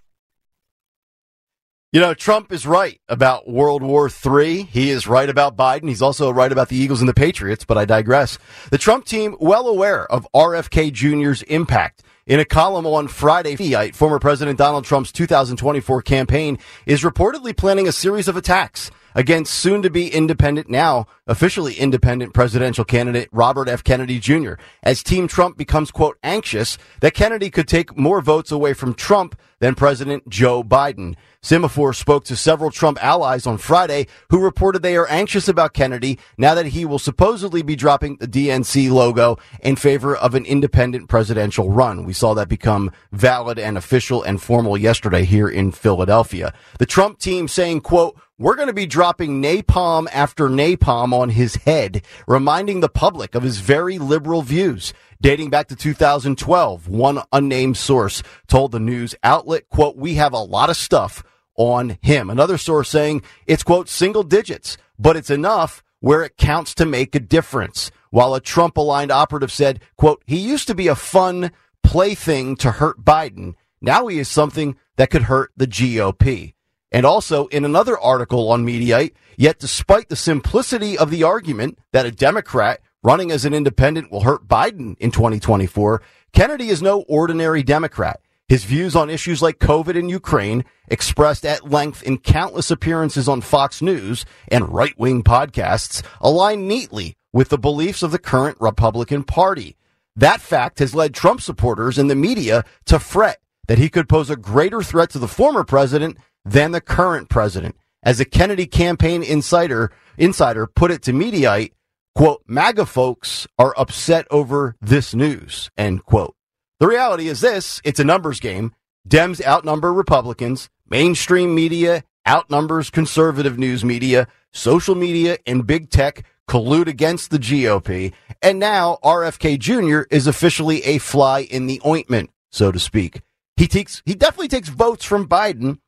[1.90, 4.64] You know, Trump is right about World War III.
[4.64, 5.88] He is right about Biden.
[5.88, 8.38] He's also right about the Eagles and the Patriots, but I digress.
[8.70, 12.02] The Trump team, well aware of RFK Jr.'s impact.
[12.26, 13.56] In a column on Friday,
[13.92, 19.82] former President Donald Trump's 2024 campaign is reportedly planning a series of attacks against soon
[19.82, 23.82] to be independent, now officially independent presidential candidate Robert F.
[23.82, 24.52] Kennedy Jr.
[24.82, 29.36] as Team Trump becomes, quote, anxious that Kennedy could take more votes away from Trump
[29.58, 31.16] than President Joe Biden.
[31.42, 36.18] Semafor spoke to several Trump allies on Friday who reported they are anxious about Kennedy
[36.36, 41.08] now that he will supposedly be dropping the DNC logo in favor of an independent
[41.08, 42.04] presidential run.
[42.04, 46.52] We saw that become valid and official and formal yesterday here in Philadelphia.
[46.78, 51.56] The Trump team saying, quote, we're going to be dropping napalm after napalm on his
[51.56, 54.92] head, reminding the public of his very liberal views.
[55.22, 60.38] Dating back to 2012, one unnamed source told the news outlet, quote, we have a
[60.38, 61.24] lot of stuff
[61.56, 62.28] on him.
[62.28, 67.14] Another source saying it's, quote, single digits, but it's enough where it counts to make
[67.14, 67.90] a difference.
[68.10, 72.72] While a Trump aligned operative said, quote, he used to be a fun plaything to
[72.72, 73.54] hurt Biden.
[73.80, 76.52] Now he is something that could hurt the GOP.
[76.96, 82.06] And also in another article on Mediaite, yet despite the simplicity of the argument that
[82.06, 86.00] a Democrat running as an independent will hurt Biden in 2024,
[86.32, 88.22] Kennedy is no ordinary Democrat.
[88.48, 93.42] His views on issues like COVID and Ukraine, expressed at length in countless appearances on
[93.42, 99.22] Fox News and right wing podcasts, align neatly with the beliefs of the current Republican
[99.22, 99.76] Party.
[100.16, 104.30] That fact has led Trump supporters and the media to fret that he could pose
[104.30, 107.76] a greater threat to the former president than the current president.
[108.02, 111.72] As a Kennedy campaign insider, insider put it to Mediaite,
[112.14, 116.34] quote, MAGA folks are upset over this news, end quote.
[116.78, 118.72] The reality is this it's a numbers game.
[119.08, 120.68] Dems outnumber Republicans.
[120.88, 124.28] Mainstream media outnumbers conservative news media.
[124.52, 128.12] Social media and big tech collude against the GOP.
[128.42, 130.06] And now RFK Jr.
[130.14, 133.20] is officially a fly in the ointment, so to speak.
[133.56, 135.78] He takes, he definitely takes votes from Biden.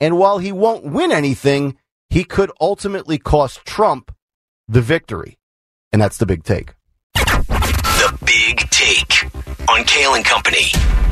[0.00, 1.76] And while he won't win anything,
[2.10, 4.14] he could ultimately cost Trump
[4.68, 5.38] the victory.
[5.92, 6.74] And that's the big take.
[7.14, 9.24] The Big Take
[9.68, 11.07] on Kayal and Company.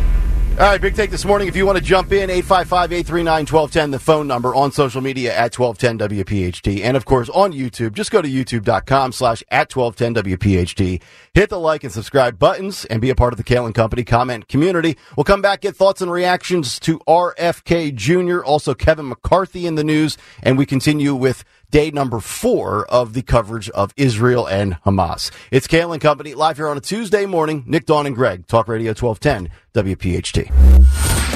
[0.59, 1.49] All right, big take this morning.
[1.49, 5.37] If you want to jump in, 855 839 1210, the phone number on social media
[5.37, 6.83] at 1210 WPHT.
[6.83, 11.03] And of course, on YouTube, just go to youtube.com slash at 1210 WPHT.
[11.35, 14.03] Hit the like and subscribe buttons and be a part of the Kayal and Company
[14.03, 14.97] comment community.
[15.15, 19.85] We'll come back, get thoughts and reactions to RFK Jr., also Kevin McCarthy in the
[19.85, 25.31] news, and we continue with day number four of the coverage of Israel and Hamas.
[25.51, 27.65] It's Kayal and Company live here on a Tuesday morning.
[27.67, 30.51] Nick, Dawn, and Greg, Talk Radio 1210, WPHT.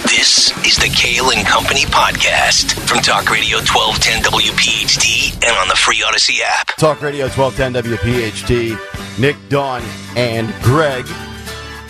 [0.04, 5.76] This is the Kayal and Company podcast from Talk Radio 1210 WPHT and on the
[5.76, 6.68] free Audacy app.
[6.76, 9.18] Talk Radio 1210 WPHT.
[9.18, 9.82] Nick, Dawn,
[10.16, 11.06] and Greg.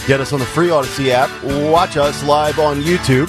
[0.06, 1.30] Get us on the free Audacy app.
[1.70, 3.28] Watch us live on YouTube.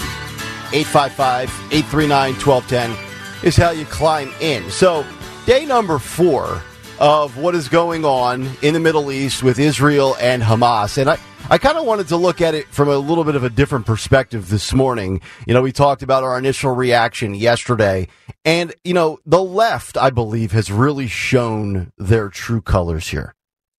[0.74, 3.11] 855 839 1210
[3.44, 4.70] is how you climb in.
[4.70, 5.06] So,
[5.46, 6.62] day number four
[7.00, 11.00] of what is going on in the Middle East with Israel and Hamas.
[11.00, 11.18] And I,
[11.50, 13.88] I kind of wanted to look at it from a little bit of a different
[13.88, 15.20] perspective this morning.
[15.48, 18.08] You know, we talked about our initial reaction yesterday.
[18.46, 23.34] And, you know, the left, I believe, has really shown their true colors here.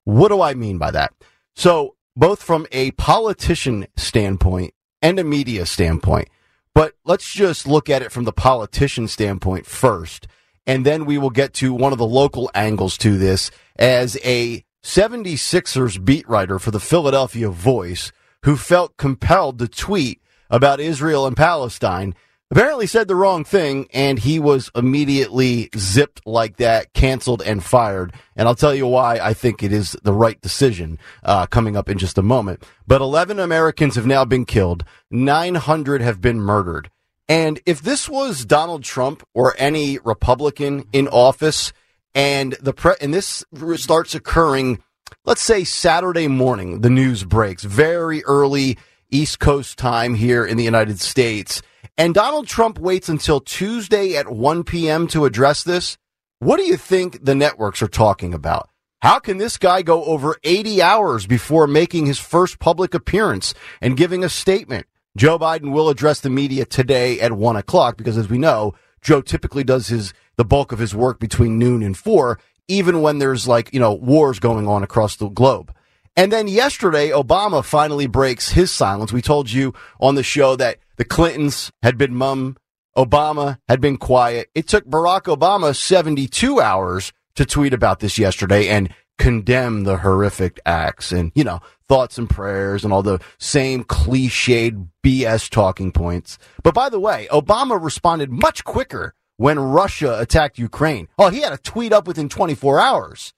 [0.04, 1.14] What do I mean by that?
[1.54, 6.28] So, both from a politician standpoint and a media standpoint,
[6.74, 10.26] but let's just look at it from the politician standpoint first.
[10.66, 14.64] And then we will get to one of the local angles to this as a
[14.82, 18.12] 76ers beat writer for the Philadelphia Voice
[18.44, 22.14] who felt compelled to tweet about Israel and Palestine
[22.52, 28.12] apparently said the wrong thing and he was immediately zipped like that, canceled and fired.
[28.36, 31.88] And I'll tell you why I think it is the right decision uh, coming up
[31.88, 32.62] in just a moment.
[32.86, 36.90] But 11 Americans have now been killed, 900 have been murdered.
[37.26, 41.72] And if this was Donald Trump or any Republican in office,
[42.14, 43.42] and the pre- and this
[43.76, 44.82] starts occurring,
[45.24, 48.76] let's say Saturday morning, the news breaks very early
[49.10, 51.62] East Coast time here in the United States
[51.96, 55.06] and Donald Trump waits until Tuesday at 1 p.m.
[55.08, 55.98] to address this.
[56.38, 58.68] What do you think the networks are talking about?
[59.00, 63.96] How can this guy go over 80 hours before making his first public appearance and
[63.96, 64.86] giving a statement?
[65.16, 69.20] Joe Biden will address the media today at 1 o'clock because, as we know, Joe
[69.20, 73.46] typically does his the bulk of his work between noon and 4, even when there's
[73.46, 75.74] like, you know, wars going on across the globe.
[76.16, 79.12] And then yesterday, Obama finally breaks his silence.
[79.12, 82.56] We told you on the show that the Clintons had been mum.
[82.96, 84.48] Obama had been quiet.
[84.54, 88.88] It took Barack Obama 72 hours to tweet about this yesterday and
[89.18, 94.86] condemn the horrific acts and, you know, thoughts and prayers and all the same cliched
[95.04, 96.38] BS talking points.
[96.62, 101.08] But by the way, Obama responded much quicker when Russia attacked Ukraine.
[101.18, 103.34] Oh, he had a tweet up within 24 hours.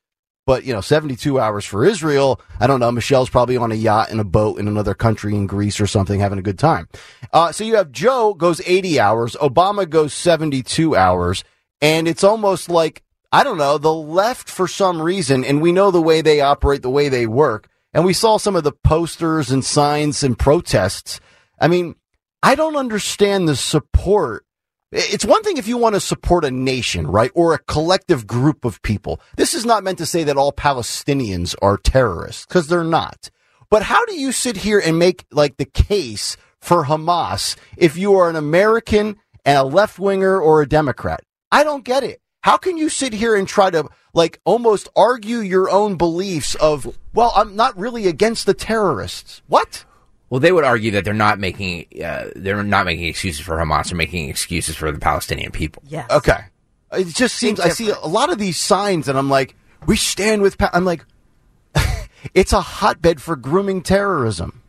[0.47, 2.41] But, you know, 72 hours for Israel.
[2.61, 2.93] I don't know.
[2.93, 6.21] Michelle's probably on a yacht in a boat in another country in Greece or something
[6.21, 6.89] having a good time.
[7.33, 9.37] Uh, so you have Joe goes 80 hours.
[9.41, 11.45] Obama goes 72 hours.
[11.81, 13.03] And it's almost like,
[13.33, 16.83] I don't know, the left for some reason, and we know the way they operate,
[16.83, 17.69] the way they work.
[17.93, 21.21] And we saw some of the posters and signs and protests.
[21.59, 21.95] I mean,
[22.43, 24.45] I don't understand the support
[24.95, 27.33] it's one thing if you want to support a nation, right?
[27.35, 29.21] Or a collective group of people.
[29.37, 33.31] This is not meant to say that all Palestinians are terrorists, because they're not.
[33.71, 38.15] But how do you sit here and make like the case for Hamas if you
[38.15, 41.25] are an American and a left winger or a Democrat?
[41.51, 42.21] I don't get it.
[42.43, 46.97] How can you sit here and try to like almost argue your own beliefs of,
[47.13, 49.43] well, I'm not really against the terrorists?
[49.49, 49.85] What?
[50.35, 53.91] Well, they would argue that they're not making uh, they're not making excuses for Hamas;
[53.91, 55.85] they're making excuses for the Palestinian people.
[55.87, 56.11] Yes.
[56.11, 56.39] Okay.
[56.91, 59.55] It just seems I see a lot of these signs, and I'm like,
[59.87, 60.59] we stand with.
[60.59, 60.71] Pa-.
[60.73, 61.07] I'm like,
[62.35, 64.61] it's a hotbed for grooming terrorism.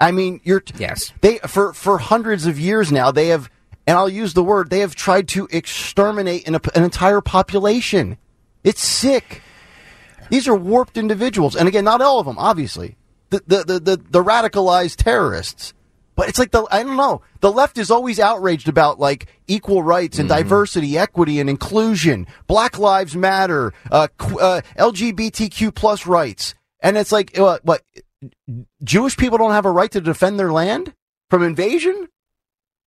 [0.00, 1.12] I mean, you're Yes.
[1.20, 3.50] They for for hundreds of years now they have,
[3.86, 8.16] and I'll use the word they have tried to exterminate an, an entire population.
[8.64, 9.42] It's sick.
[10.30, 12.96] These are warped individuals, and again, not all of them, obviously.
[13.30, 15.74] The the the the, the radicalized terrorists.
[16.16, 17.22] But it's like the I don't know.
[17.40, 22.78] The left is always outraged about like equal rights and diversity, equity and inclusion, Black
[22.78, 27.82] Lives Matter, uh, qu- uh, LGBTQ plus rights, and it's like uh, what
[28.84, 30.94] Jewish people don't have a right to defend their land
[31.28, 32.08] from invasion?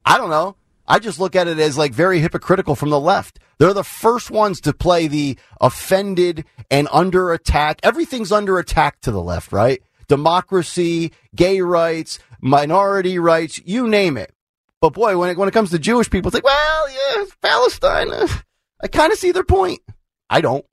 [0.06, 0.58] I don't know.
[0.86, 3.40] I just look at it as like very hypocritical from the left.
[3.58, 7.80] They're the first ones to play the offended and under attack.
[7.84, 9.82] Everything's under attack to the left, right?
[10.08, 14.34] Democracy, gay rights, minority rights, you name it.
[14.82, 18.12] But boy, when it, when it comes to Jewish people, it's like, well, yeah, Palestine.
[18.12, 18.28] Uh,
[18.82, 19.80] I kind of see their point.
[20.30, 20.66] I don't.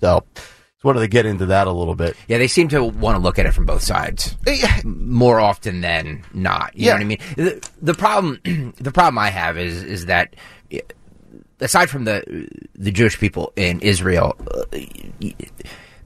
[0.00, 2.16] So, just wanted to get into that a little bit.
[2.28, 4.36] Yeah, they seem to want to look at it from both sides
[4.84, 6.76] more often than not.
[6.76, 6.90] You Yeah.
[6.92, 7.18] know what I mean?
[7.36, 8.38] The, the problem,
[8.78, 10.36] the problem I have is is that
[11.60, 14.78] aside from the the Jewish people in Israel, uh,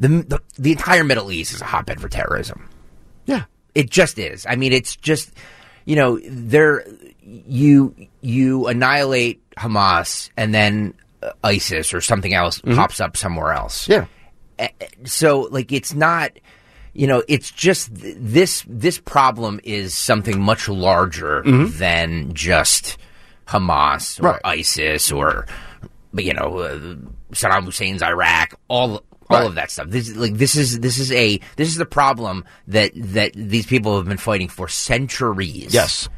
[0.02, 2.68] the, the the entire Middle East is a hotbed for terrorism.
[3.26, 3.44] Yeah.
[3.74, 4.44] It just is.
[4.48, 5.32] I mean, it's just
[5.84, 6.84] you know, there
[7.24, 13.88] you you annihilate Hamas and then uh, ISIS or something else pops up somewhere else
[13.88, 14.06] Yeah.
[15.04, 16.32] so like it's not
[16.94, 22.98] you know it's just th- this this problem is something much larger than just
[23.46, 24.40] Hamas or Right.
[24.44, 25.46] ISIS or
[26.14, 26.78] you know uh,
[27.32, 29.02] Saddam Hussein's Iraq all
[29.32, 29.46] all Right.
[29.48, 32.44] of that stuff this is like this is this is a this is the problem
[32.68, 36.08] that that these people have been fighting for centuries Yes.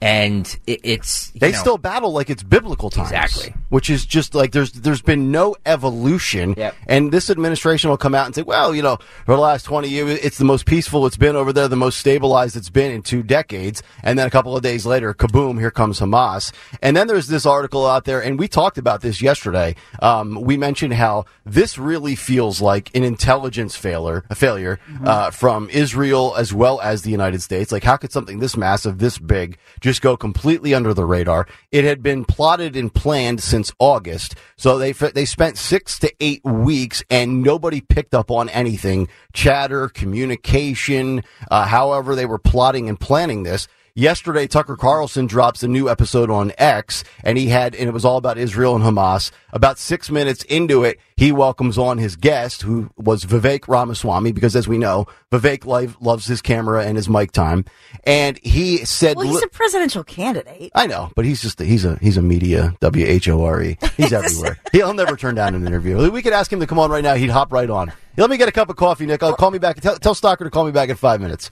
[0.00, 3.10] and it, it's you They know, still battle like it's biblical times.
[3.10, 3.54] Exactly.
[3.70, 6.54] Which is just like there's there's been no evolution.
[6.56, 6.74] Yep.
[6.86, 9.88] And this administration will come out and say, well, you know, for the last 20
[9.88, 13.02] years, it's the most peaceful it's been over there, the most stabilized it's been in
[13.02, 13.82] two decades.
[14.02, 16.52] And then a couple of days later, kaboom, here comes Hamas.
[16.82, 19.76] And then there's this article out there, and we talked about this yesterday.
[20.00, 25.68] Um, we mentioned how this really feels like an intelligence failure, a failure uh, from
[25.70, 27.72] Israel as well as the United States.
[27.72, 31.46] Like, how could something this massive, this big, just go completely under the radar?
[31.70, 36.44] It had been plotted and planned since August, so they they spent six to eight
[36.44, 39.08] weeks, and nobody picked up on anything.
[39.32, 43.68] Chatter, communication, uh, however they were plotting and planning this.
[43.94, 48.04] Yesterday, Tucker Carlson drops a new episode on X, and he had, and it was
[48.04, 49.30] all about Israel and Hamas.
[49.52, 54.54] About six minutes into it, he welcomes on his guest, who was Vivek Ramaswamy, because
[54.54, 57.64] as we know, Vivek live, loves his camera and his mic time.
[58.04, 60.70] And he said, Well, he's a presidential candidate.
[60.74, 63.62] I know, but he's just a, he's a he's a media W H O R
[63.62, 63.78] E.
[63.96, 64.58] He's everywhere.
[64.72, 66.10] He'll never turn down an interview.
[66.10, 67.14] We could ask him to come on right now.
[67.14, 67.92] He'd hop right on.
[68.16, 69.22] Let me get a cup of coffee, Nick.
[69.22, 69.80] I'll call me back.
[69.80, 71.50] Tell, tell Stalker to call me back in five minutes.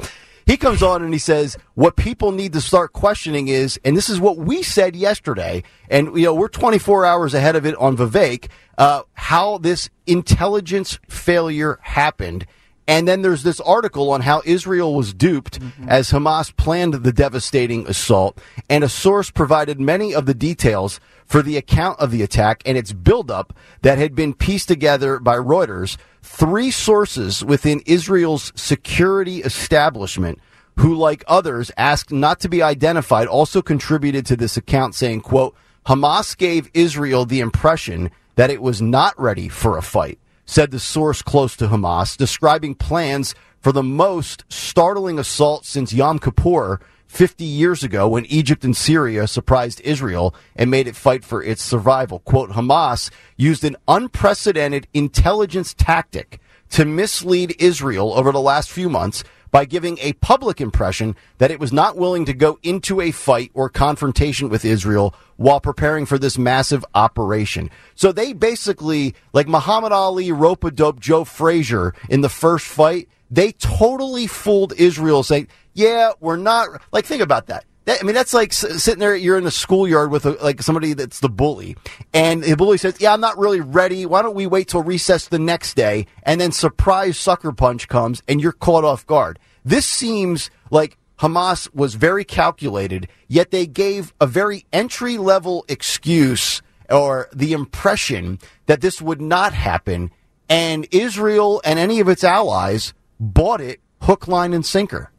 [0.48, 4.08] He comes on and he says, "What people need to start questioning is, and this
[4.08, 7.98] is what we said yesterday, and you know we're 24 hours ahead of it on
[7.98, 12.46] Vivek, uh, how this intelligence failure happened."
[12.88, 17.86] And then there's this article on how Israel was duped as Hamas planned the devastating
[17.86, 18.40] assault.
[18.70, 22.78] And a source provided many of the details for the account of the attack and
[22.78, 25.98] its buildup that had been pieced together by Reuters.
[26.30, 30.38] Three sources within Israel's security establishment
[30.76, 35.56] who, like others, asked not to be identified, also contributed to this account saying, quote,
[35.86, 40.80] Hamas gave Israel the impression that it was not ready for a fight said the
[40.80, 47.44] source close to Hamas, describing plans for the most startling assault since Yom Kippur 50
[47.44, 52.20] years ago when Egypt and Syria surprised Israel and made it fight for its survival.
[52.20, 56.38] Quote, Hamas used an unprecedented intelligence tactic
[56.70, 61.58] to mislead Israel over the last few months by giving a public impression that it
[61.58, 66.18] was not willing to go into a fight or confrontation with Israel while preparing for
[66.18, 67.70] this massive operation.
[67.94, 73.08] So they basically, like Muhammad Ali, rope a dope Joe Frazier in the first fight,
[73.30, 75.48] they totally fooled Israel saying,
[75.78, 77.64] yeah, we're not, like, think about that.
[77.84, 79.14] That, I mean, that's like s- sitting there.
[79.14, 81.74] You're in the schoolyard with a, like somebody that's the bully,
[82.12, 84.04] and the bully says, "Yeah, I'm not really ready.
[84.04, 88.22] Why don't we wait till recess the next day?" And then surprise sucker punch comes,
[88.28, 89.38] and you're caught off guard.
[89.64, 96.60] This seems like Hamas was very calculated, yet they gave a very entry level excuse
[96.90, 100.10] or the impression that this would not happen,
[100.50, 105.10] and Israel and any of its allies bought it hook, line, and sinker.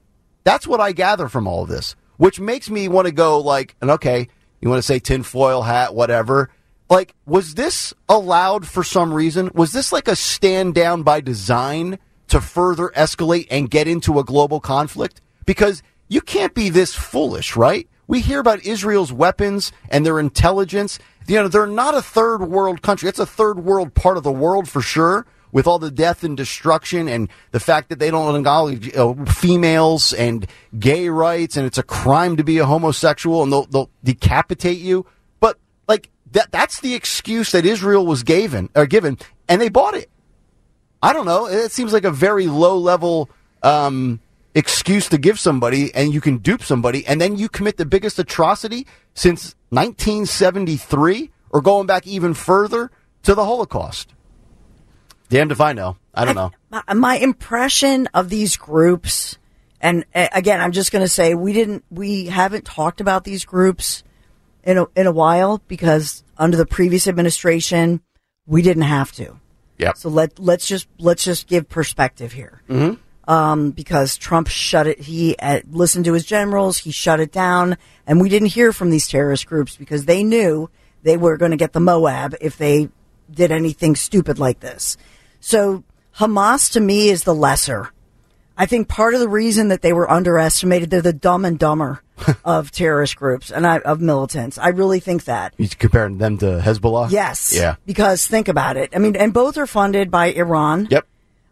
[0.43, 3.75] That's what I gather from all of this, which makes me want to go like,
[3.81, 4.27] and okay,
[4.61, 6.49] you want to say tinfoil hat, whatever.
[6.89, 9.51] Like, was this allowed for some reason?
[9.53, 14.23] Was this like a stand down by design to further escalate and get into a
[14.23, 15.21] global conflict?
[15.45, 17.87] Because you can't be this foolish, right?
[18.07, 20.97] We hear about Israel's weapons and their intelligence.
[21.27, 23.07] You know, they're not a third world country.
[23.07, 26.37] It's a third world part of the world for sure, with all the death and
[26.37, 30.47] destruction and the fact that they don't acknowledge uh, females and
[30.77, 35.05] gay rights and it's a crime to be a homosexual and they'll, they'll decapitate you.
[35.39, 39.95] But like that, that's the excuse that Israel was given or given and they bought
[39.95, 40.09] it.
[41.01, 41.47] I don't know.
[41.47, 43.29] It seems like a very low level,
[43.63, 44.19] um,
[44.53, 48.19] excuse to give somebody and you can dupe somebody and then you commit the biggest
[48.19, 52.91] atrocity since 1973 or going back even further
[53.23, 54.13] to the Holocaust.
[55.29, 55.97] Damned if I know.
[56.13, 56.51] I don't know.
[56.71, 59.37] My, my impression of these groups,
[59.79, 64.03] and again, I'm just going to say we didn't, we haven't talked about these groups
[64.63, 68.01] in a, in a while because under the previous administration,
[68.45, 69.39] we didn't have to.
[69.77, 69.97] Yep.
[69.97, 72.61] So let let's just let's just give perspective here.
[72.67, 73.01] Mm-hmm.
[73.31, 74.99] Um, because Trump shut it.
[74.99, 76.79] He uh, listened to his generals.
[76.79, 77.77] He shut it down,
[78.07, 80.69] and we didn't hear from these terrorist groups because they knew
[81.03, 82.89] they were going to get the Moab if they
[83.31, 84.97] did anything stupid like this.
[85.39, 85.83] So
[86.17, 87.91] Hamas to me is the lesser.
[88.57, 92.03] I think part of the reason that they were underestimated, they're the dumb and dumber
[92.43, 94.57] of terrorist groups and I, of militants.
[94.57, 95.53] I really think that.
[95.57, 97.09] You comparing them to Hezbollah?
[97.09, 97.53] Yes.
[97.55, 97.77] Yeah.
[97.85, 98.89] Because think about it.
[98.93, 100.89] I mean, and both are funded by Iran.
[100.91, 101.07] Yep.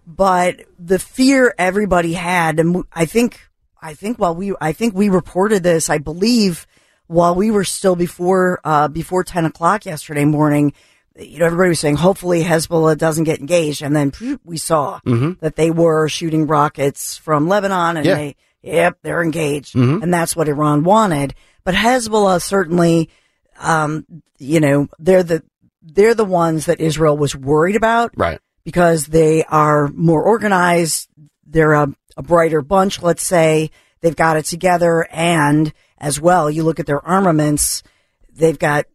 [0.05, 3.39] But the fear everybody had, and I think,
[3.81, 6.67] I think while we, I think we reported this, I believe,
[7.07, 10.73] while we were still before, uh, before 10 o'clock yesterday morning,
[11.19, 13.81] you know, everybody was saying, hopefully Hezbollah doesn't get engaged.
[13.81, 14.11] And then
[14.43, 14.99] we saw
[15.41, 18.15] that they were shooting rockets from Lebanon and Yeah.
[18.15, 19.75] they, yep, they're engaged.
[19.75, 21.33] And that's what Iran wanted.
[21.63, 23.09] But Hezbollah certainly,
[23.59, 24.05] um,
[24.37, 25.43] you know, they're the,
[25.81, 28.39] they're the ones that Israel was worried about Right.
[28.63, 31.09] because they are more organized.
[31.45, 33.71] They're a, a brighter bunch, let's say.
[34.01, 35.07] They've got it together.
[35.11, 37.81] And as well, you look at their armaments,
[38.31, 38.85] they've got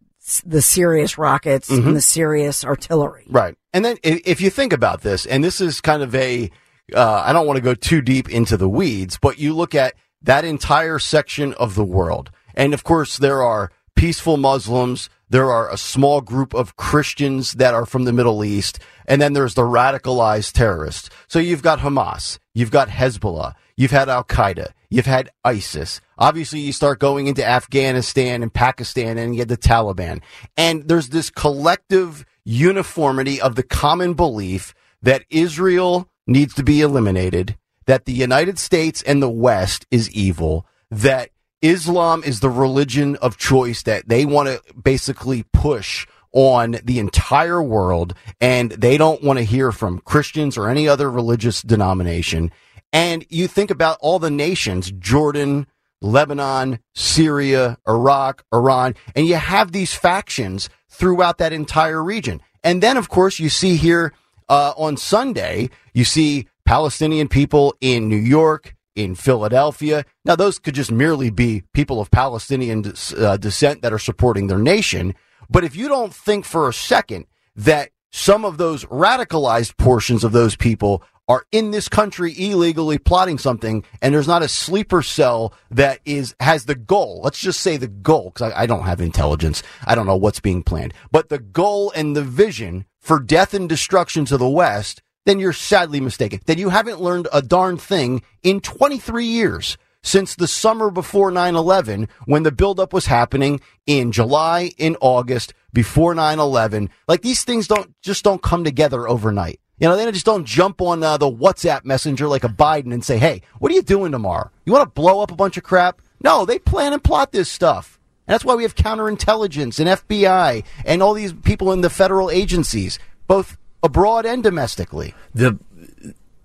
[0.44, 3.24] the serious rockets and the serious artillery.
[3.28, 3.56] Right.
[3.72, 6.50] And then if you think about this, and this is kind of a,
[6.94, 9.94] uh, I don't want to go too deep into the weeds, but you look at
[10.22, 12.30] that entire section of the world.
[12.54, 15.10] And of course, there are peaceful Muslims.
[15.28, 18.78] There are a small group of Christians that are from the Middle East.
[19.06, 21.10] And then there's the radicalized terrorists.
[21.26, 22.38] So you've got Hamas.
[22.54, 23.54] You've got Hezbollah.
[23.76, 24.72] You've had Al Qaeda.
[24.92, 26.02] You've had ISIS.
[26.18, 30.20] Obviously, you start going into Afghanistan and Pakistan and you get the Taliban.
[30.54, 37.56] And there's this collective uniformity of the common belief that Israel needs to be eliminated,
[37.86, 41.30] that the United States and the West is evil, that
[41.62, 47.62] Islam is the religion of choice that they want to basically push on the entire
[47.62, 52.52] world and they don't want to hear from Christians or any other religious denomination.
[52.92, 55.66] And you think about all the nations, Jordan,
[56.02, 62.40] Lebanon, Syria, Iraq, Iran, and you have these factions throughout that entire region.
[62.62, 64.12] And then, of course, you see here
[64.48, 70.04] uh, on Sunday, you see Palestinian people in New York, in Philadelphia.
[70.24, 74.58] Now, those could just merely be people of Palestinian uh, descent that are supporting their
[74.58, 75.14] nation.
[75.48, 77.26] But if you don't think for a second
[77.56, 81.02] that some of those radicalized portions of those people
[81.32, 86.34] are in this country illegally plotting something and there's not a sleeper cell that is
[86.40, 87.22] has the goal.
[87.24, 89.62] Let's just say the goal because I, I don't have intelligence.
[89.86, 90.92] I don't know what's being planned.
[91.10, 95.52] But the goal and the vision for death and destruction to the west then you're
[95.52, 96.40] sadly mistaken.
[96.46, 102.10] Then you haven't learned a darn thing in 23 years since the summer before 9-11
[102.26, 107.94] when the buildup was happening in july in august before 9-11 like these things don't
[108.02, 111.84] just don't come together overnight you know, they just don't jump on uh, the WhatsApp
[111.84, 114.48] messenger like a Biden and say, hey, what are you doing tomorrow?
[114.64, 116.00] You want to blow up a bunch of crap?
[116.22, 117.98] No, they plan and plot this stuff.
[118.28, 122.30] And that's why we have counterintelligence and FBI and all these people in the federal
[122.30, 125.14] agencies, both abroad and domestically.
[125.34, 125.58] the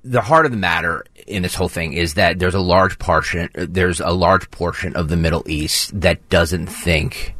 [0.03, 3.49] the heart of the matter in this whole thing is that there's a large portion
[3.53, 7.35] there's a large portion of the Middle East that doesn't think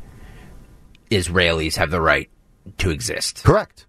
[1.10, 2.30] Israelis have the right
[2.78, 3.44] to exist.
[3.44, 3.87] Correct.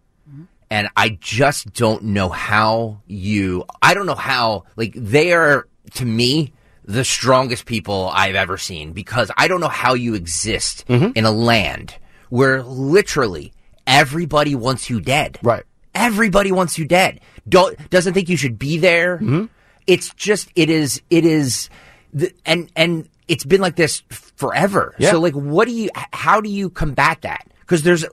[0.70, 6.04] And I just don't know how you I don't know how like they are to
[6.04, 6.52] me
[6.84, 11.12] the strongest people I've ever seen because I don't know how you exist mm-hmm.
[11.14, 11.96] in a land
[12.30, 13.52] where literally
[13.86, 15.38] everybody wants you dead.
[15.42, 15.64] Right.
[15.94, 17.20] Everybody wants you dead.
[17.48, 19.16] Don't doesn't think you should be there.
[19.16, 19.46] Mm-hmm.
[19.86, 21.70] It's just it is it is
[22.12, 24.94] the, and and it's been like this forever.
[24.98, 25.12] Yeah.
[25.12, 25.90] So like, what do you?
[26.12, 27.46] How do you combat that?
[27.60, 28.04] Because there's,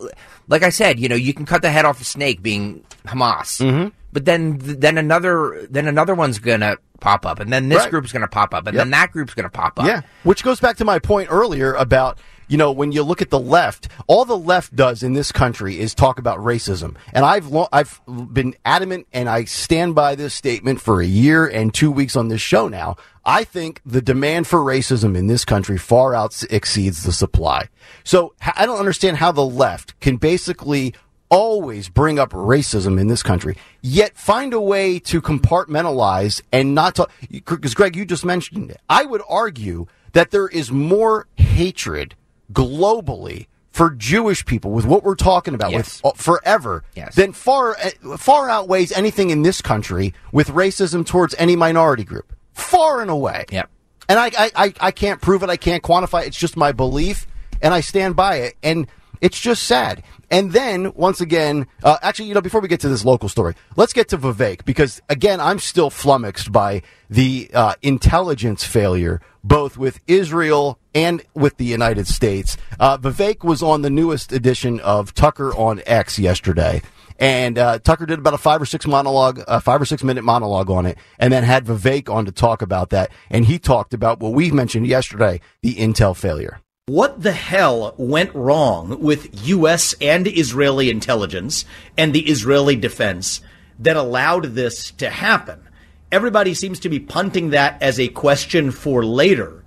[0.47, 3.61] like I said, you know, you can cut the head off a snake being Hamas,
[3.61, 3.89] Mm-hmm.
[4.13, 7.91] but then then another then another one's gonna pop up, and then this Right.
[7.91, 8.81] group's gonna pop up, and Yep.
[8.81, 9.85] then that group's gonna pop up.
[9.85, 12.17] Yeah, which goes back to my point earlier about
[12.47, 15.79] you know when you look at the left, all the left does in this country
[15.79, 20.33] is talk about racism, and I've lo- I've been adamant and I stand by this
[20.33, 22.97] statement for a year and two weeks on this show now.
[23.25, 27.69] I think the demand for racism in this country far out exceeds the supply.
[28.03, 30.93] So I don't understand how the left can basically
[31.29, 36.95] always bring up racism in this country, yet find a way to compartmentalize and not
[36.95, 37.11] talk.
[37.29, 38.79] Because, Greg, you just mentioned it.
[38.89, 42.15] I would argue that there is more hatred
[42.53, 46.01] globally for Jewish people with what we're talking about Yes.
[46.03, 47.15] with uh, forever Yes.
[47.15, 52.31] than far uh, far outweighs anything in this country with racism towards any minority group.
[52.53, 53.45] Far and away.
[53.51, 53.69] Yep.
[54.07, 55.49] And I, I, I, I can't prove it.
[55.49, 56.27] I can't quantify it.
[56.27, 57.25] It's just my belief,
[57.61, 58.53] and I stand by it.
[58.63, 58.87] And
[59.19, 60.03] it's just sad.
[60.35, 63.55] And then, once again, uh, actually, you know, before we get to this local story,
[63.77, 69.77] let's get to Vivek, because, again, I'm still flummoxed by the uh, intelligence failure, both
[69.77, 72.57] with Israel and with the United States.
[72.81, 76.81] Uh, Vivek was on the newest edition of Tucker on X yesterday.
[77.17, 80.25] And uh, Tucker did about a five or six monologue, a five or six minute
[80.25, 83.09] monologue on it, and then had Vivek on to talk about that.
[83.29, 86.59] And he talked about what we mentioned yesterday, the Intel failure.
[86.87, 89.95] What the hell went wrong with U.S.
[89.99, 91.65] and Israeli intelligence
[91.97, 93.41] and the Israeli defense
[93.79, 95.67] that allowed this to happen?
[96.11, 99.64] Everybody seems to be punting that as a question for later.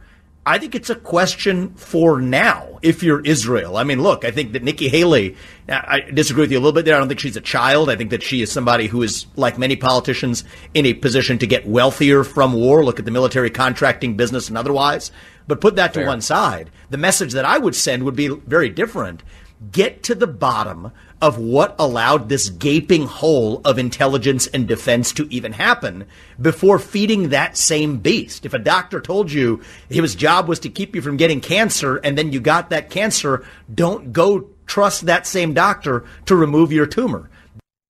[0.48, 3.76] I think it's a question for now if you're Israel.
[3.76, 5.36] I mean, look, I think that Nikki Haley,
[5.68, 6.94] I disagree with you a little bit there.
[6.94, 7.90] I don't think she's a child.
[7.90, 11.46] I think that she is somebody who is, like many politicians, in a position to
[11.46, 12.82] get wealthier from war.
[12.82, 15.10] Look at the military contracting business and otherwise.
[15.46, 16.70] But put that to one side.
[16.88, 19.22] The message that I would send would be very different.
[19.72, 25.26] Get to the bottom of what allowed this gaping hole of intelligence and defense to
[25.34, 26.06] even happen
[26.40, 28.46] before feeding that same beast.
[28.46, 32.16] If a doctor told you his job was to keep you from getting cancer and
[32.16, 33.44] then you got that cancer,
[33.74, 37.28] don't go trust that same doctor to remove your tumor.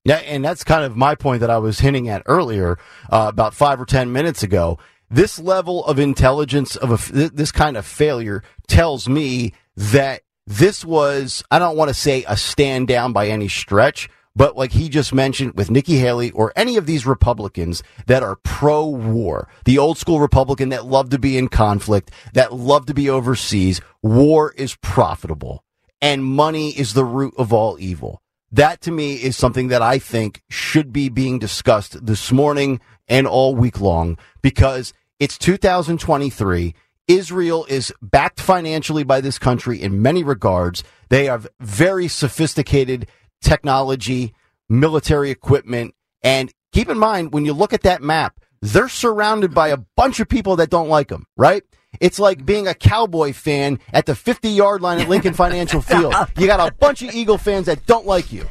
[0.05, 2.79] Yeah, and that's kind of my point that I was hinting at earlier,
[3.11, 4.79] uh, about five or ten minutes ago.
[5.11, 11.45] This level of intelligence of a this kind of failure tells me that this was,
[11.51, 15.13] I don't want to say a stand down by any stretch, but like he just
[15.13, 19.99] mentioned with Nikki Haley or any of these Republicans that are pro war, the old
[19.99, 24.75] school Republican that love to be in conflict, that love to be overseas, war is
[24.77, 25.65] profitable
[26.01, 28.23] and money is the root of all evil.
[28.51, 33.27] That to me is something that I think should be being discussed this morning and
[33.27, 36.75] all week long because it's 2023.
[37.09, 40.85] Israel is backed financially by this country in many regards.
[41.09, 43.09] They have very sophisticated
[43.41, 44.35] technology,
[44.69, 49.69] military equipment, and keep in mind when you look at that map, they're surrounded by
[49.69, 51.63] a bunch of people that don't like them, right?
[52.01, 56.15] It's like being a cowboy fan at the 50 yard line at Lincoln Financial Field.
[56.37, 58.47] You got a bunch of Eagle fans that don't like you.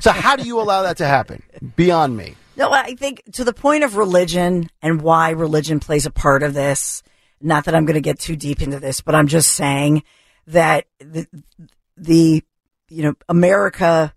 [0.00, 1.42] So how do you allow that to happen?
[1.76, 2.34] Beyond me.
[2.56, 6.52] No, I think to the point of religion and why religion plays a part of
[6.52, 7.02] this.
[7.42, 10.04] Not that I'm going to get too deep into this, but I'm just saying
[10.46, 11.26] that the,
[11.96, 12.42] the
[12.88, 14.14] you know America,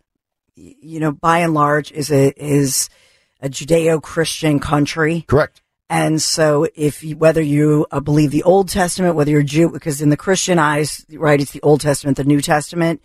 [0.56, 2.90] you know, by and large is a is
[3.42, 5.26] a Judeo-Christian country.
[5.28, 5.62] Correct.
[5.90, 10.02] And so, if you, whether you uh, believe the Old Testament, whether you're Jew, because
[10.02, 13.02] in the Christian eyes, right, it's the Old Testament, the New Testament.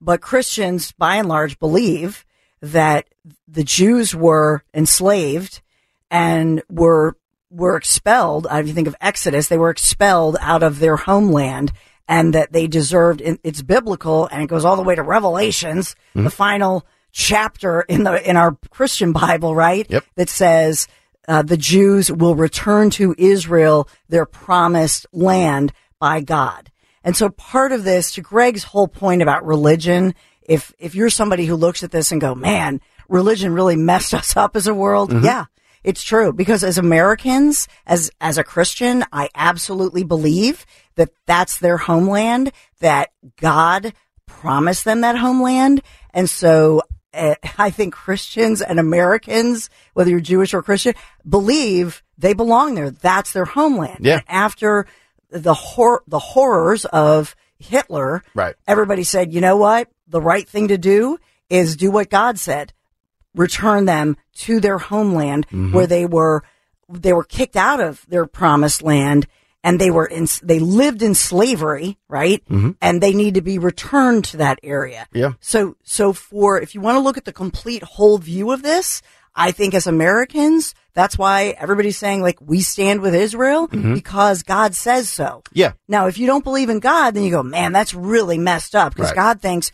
[0.00, 2.24] But Christians, by and large, believe
[2.60, 3.08] that
[3.46, 5.62] the Jews were enslaved
[6.10, 7.16] and were
[7.50, 8.46] were expelled.
[8.50, 11.72] If you think of Exodus, they were expelled out of their homeland,
[12.08, 13.22] and that they deserved.
[13.24, 18.28] It's biblical, and it goes all the way to Revelations, the final chapter in the
[18.28, 19.86] in our Christian Bible, right?
[19.88, 20.04] Yep.
[20.16, 20.86] That says
[21.28, 26.70] uh, the Jews will return to Israel, their promised land by God.
[27.02, 31.46] And so part of this, to Greg's whole point about religion, if if you're somebody
[31.46, 35.12] who looks at this and go, man, religion really messed us up as a world,
[35.22, 35.46] yeah.
[35.86, 40.66] It's true because as Americans, as as a Christian, I absolutely believe
[40.96, 43.10] that that's their homeland, that
[43.40, 43.92] God
[44.26, 45.82] promised them that homeland,
[46.12, 46.82] and so
[47.14, 50.94] uh, I think Christians and Americans, whether you're Jewish or Christian,
[51.26, 52.90] believe they belong there.
[52.90, 54.00] That's their homeland.
[54.00, 54.14] Yeah.
[54.14, 54.86] And after
[55.30, 58.56] the hor- the horrors of Hitler, Right.
[58.66, 59.88] everybody said, you know what?
[60.08, 61.18] The right thing to do
[61.48, 62.72] is do what God said.
[63.36, 65.72] Return them to their homeland mm-hmm.
[65.72, 66.42] where they were
[66.88, 69.26] they were kicked out of their promised land
[69.66, 72.40] and they were in, they lived in slavery, right?
[72.48, 72.72] Mm-hmm.
[72.80, 75.08] And they need to be returned to that area.
[75.12, 75.32] Yeah.
[75.40, 79.02] So, so for, if you want to look at the complete whole view of this,
[79.34, 83.92] I think as Americans, that's why everybody's saying like we stand with Israel mm-hmm.
[83.92, 85.42] because God says so.
[85.52, 85.72] Yeah.
[85.88, 88.94] Now, if you don't believe in God, then you go, man, that's really messed up
[88.94, 89.16] because Right.
[89.16, 89.72] God thinks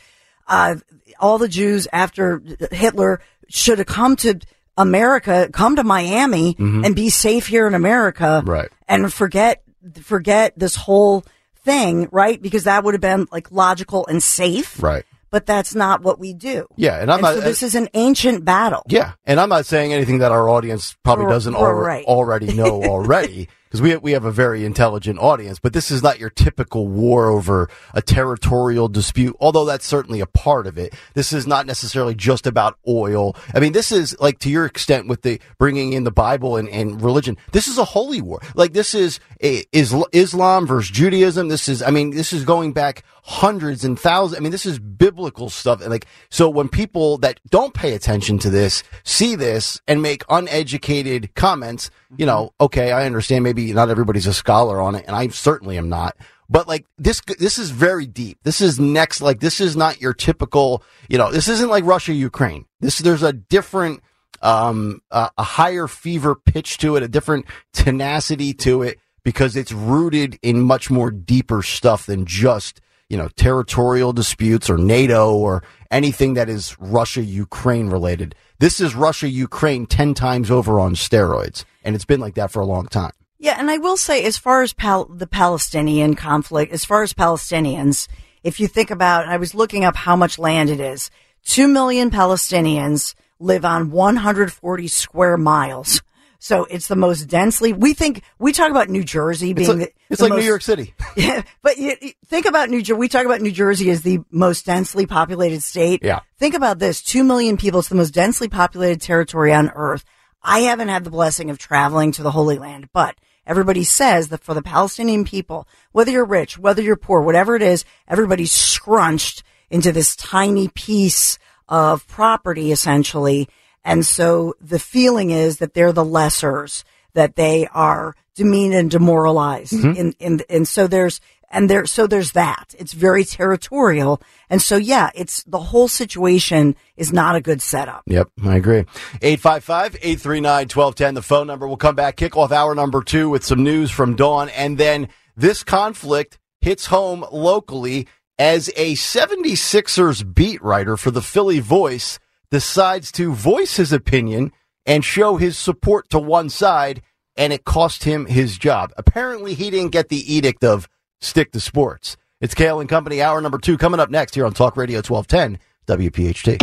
[0.48, 0.76] uh,
[1.20, 3.20] all the Jews after Hitler
[3.52, 4.40] should have come to
[4.78, 8.50] America, come to Miami and be safe here in America, Mm-hmm.
[8.50, 8.68] Right.
[8.88, 9.62] And forget
[10.00, 11.24] forget this whole
[11.64, 12.40] thing, right?
[12.40, 15.04] Because that would have been like logical and safe, Right.
[15.30, 16.66] But that's not what we do.
[16.76, 17.34] Yeah, and I'm And not.
[17.36, 18.82] so this is an ancient battle.
[18.88, 22.04] yeah, and I'm not saying anything that our audience probably doesn't al- right.
[22.04, 25.58] already know already, because we we have a very intelligent audience.
[25.58, 30.26] But this is not your typical war over a territorial dispute, although that's certainly a
[30.26, 30.92] part of it.
[31.14, 33.34] This is not necessarily just about oil.
[33.54, 36.68] I mean, this is like to your extent with the bringing in the Bible and,
[36.68, 37.38] and religion.
[37.52, 38.40] This is a holy war.
[38.54, 41.48] Like this is a, Isl- Islam versus Judaism.
[41.48, 44.38] This is, I mean, this is going back hundreds and thousands.
[44.38, 45.80] I mean, this is biblical stuff.
[45.80, 50.24] And like, so when people that don't pay attention to this see this and make
[50.28, 55.16] uneducated comments, you know, okay, I understand maybe not everybody's a scholar on it, and
[55.16, 56.16] I certainly am not.
[56.48, 58.38] But like this, this is very deep.
[58.42, 59.20] This is next.
[59.20, 60.82] Like this is not your typical.
[61.08, 62.66] You know, this isn't like Russia Ukraine.
[62.80, 64.02] This there's a different,
[64.42, 69.72] um, uh, a higher fever pitch to it, a different tenacity to it because it's
[69.72, 75.62] rooted in much more deeper stuff than just you know territorial disputes or NATO or
[75.92, 78.34] anything that is Russia Ukraine related.
[78.58, 82.60] This is Russia Ukraine ten times over on steroids, and it's been like that for
[82.60, 83.12] a long time.
[83.38, 87.12] Yeah, and I will say, as far as pal- the Palestinian conflict, as far as
[87.12, 88.08] Palestinians,
[88.42, 91.10] if you think about, I was looking up how much land it is.
[91.44, 96.02] Two million Palestinians live on 140 square miles.
[96.42, 97.72] So it's the most densely.
[97.72, 100.44] We think we talk about New Jersey being It's like, the, it's the like New
[100.44, 100.92] York City.
[101.16, 101.94] Yeah, but you
[102.26, 102.98] think about New Jersey.
[102.98, 106.02] We talk about New Jersey as the most densely populated state.
[106.02, 106.18] Yeah.
[106.38, 107.78] Think about this: two million people.
[107.78, 110.04] It's the most densely populated territory on Earth.
[110.42, 113.14] I haven't had the blessing of traveling to the Holy Land, but
[113.46, 117.62] everybody says that for the Palestinian people, whether you're rich, whether you're poor, whatever it
[117.62, 121.38] is, everybody's scrunched into this tiny piece
[121.68, 123.48] of property, essentially.
[123.84, 129.72] And so the feeling is that they're the lessers, that they are demeaned and demoralized.
[129.74, 130.00] Mm-hmm.
[130.00, 131.20] In, in, and so there's,
[131.50, 132.74] and there, so there's that.
[132.78, 134.22] It's very territorial.
[134.48, 138.04] And so, yeah, it's the whole situation is not a good setup.
[138.06, 138.84] Yep, I agree.
[139.20, 141.68] 855-839-1210, the phone number.
[141.68, 144.48] We'll come back, kick off hour number two with some news from Dawn.
[144.50, 148.08] And then this conflict hits home locally
[148.38, 152.18] as a 76ers beat writer for the Philly Voice
[152.52, 154.52] decides to voice his opinion
[154.84, 157.00] and show his support to one side,
[157.34, 158.92] and it cost him his job.
[158.98, 160.86] Apparently, he didn't get the edict of
[161.20, 162.18] stick to sports.
[162.42, 165.58] It's Kayal and Company, hour number two, coming up next here on Talk Radio 1210,
[165.86, 166.58] WPHT.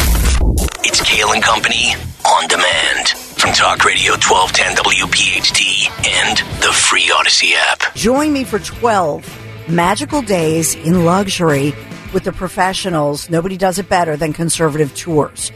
[0.85, 7.53] It's Kayal and Company on demand from Talk Radio 1210 WPHT and the free Audacy
[7.55, 7.95] app.
[7.95, 11.73] Join me for 12 magical days in luxury
[12.13, 13.27] with the professionals.
[13.31, 15.51] Nobody does it better than conservative tours.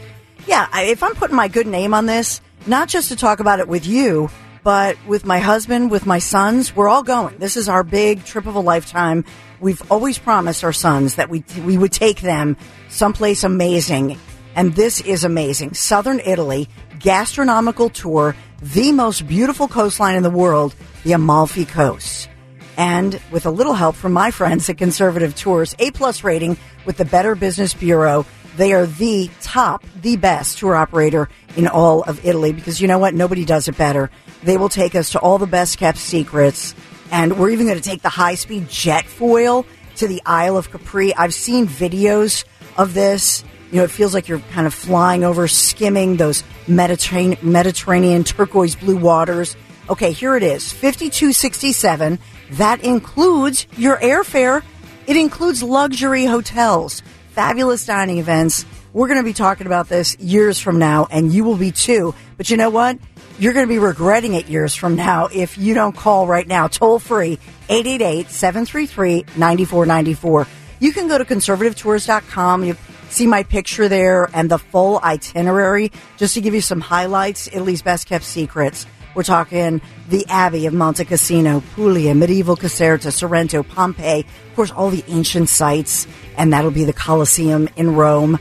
[0.46, 3.60] Yeah, I, if I'm putting my good name on this, not just to talk about
[3.60, 4.30] it with you,
[4.62, 7.38] but with my husband, with my sons, we're all going.
[7.38, 9.24] This is our big trip of a lifetime.
[9.60, 12.56] We've always promised our sons that we we would take them
[12.88, 14.18] someplace amazing,
[14.54, 15.74] and this is amazing.
[15.74, 16.68] Southern Italy
[16.98, 20.74] gastronomical tour, the most beautiful coastline in the world,
[21.04, 22.28] the Amalfi Coast
[22.76, 26.96] and with a little help from my friends at Conservative Tours, A plus rating with
[26.96, 28.26] the Better Business Bureau.
[28.56, 32.98] They are the top, the best tour operator in all of Italy because you know
[32.98, 33.14] what?
[33.14, 34.10] Nobody does it better.
[34.42, 36.74] They will take us to all the best kept secrets,
[37.10, 40.70] and we're even going to take the high speed jet foil to the Isle of
[40.70, 41.14] Capri.
[41.14, 42.44] I've seen videos
[42.76, 43.44] of this.
[43.70, 48.76] You know, it feels like you're kind of flying over, skimming those Mediterranean, Mediterranean turquoise
[48.76, 49.56] blue waters.
[49.88, 52.18] Okay, here it is 5267.
[52.52, 54.62] That includes your airfare.
[55.06, 57.02] It includes luxury hotels,
[57.34, 58.64] fabulous dining events.
[58.92, 62.14] We're going to be talking about this years from now, and you will be too.
[62.36, 62.96] But you know what?
[63.40, 66.68] You're going to be regretting it years from now if you don't call right now.
[66.68, 70.46] Toll free 888 733 9494.
[70.78, 72.64] You can go to conservativetours.com.
[72.64, 72.76] You
[73.08, 77.82] see my picture there and the full itinerary just to give you some highlights, Italy's
[77.82, 78.86] best kept secrets.
[79.14, 84.90] We're talking the Abbey of Monte Cassino, Puglia, medieval Caserta, Sorrento, Pompeii, of course, all
[84.90, 86.06] the ancient sites,
[86.36, 88.38] and that'll be the Colosseum in Rome.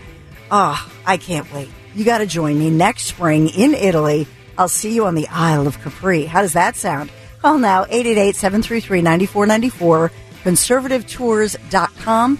[0.51, 1.69] Ah, I can't wait.
[1.95, 4.27] You got to join me next spring in Italy.
[4.57, 6.25] I'll see you on the Isle of Capri.
[6.25, 7.11] How does that sound?
[7.41, 10.11] Call now 888-733-9494,
[10.43, 12.39] conservativetours.com.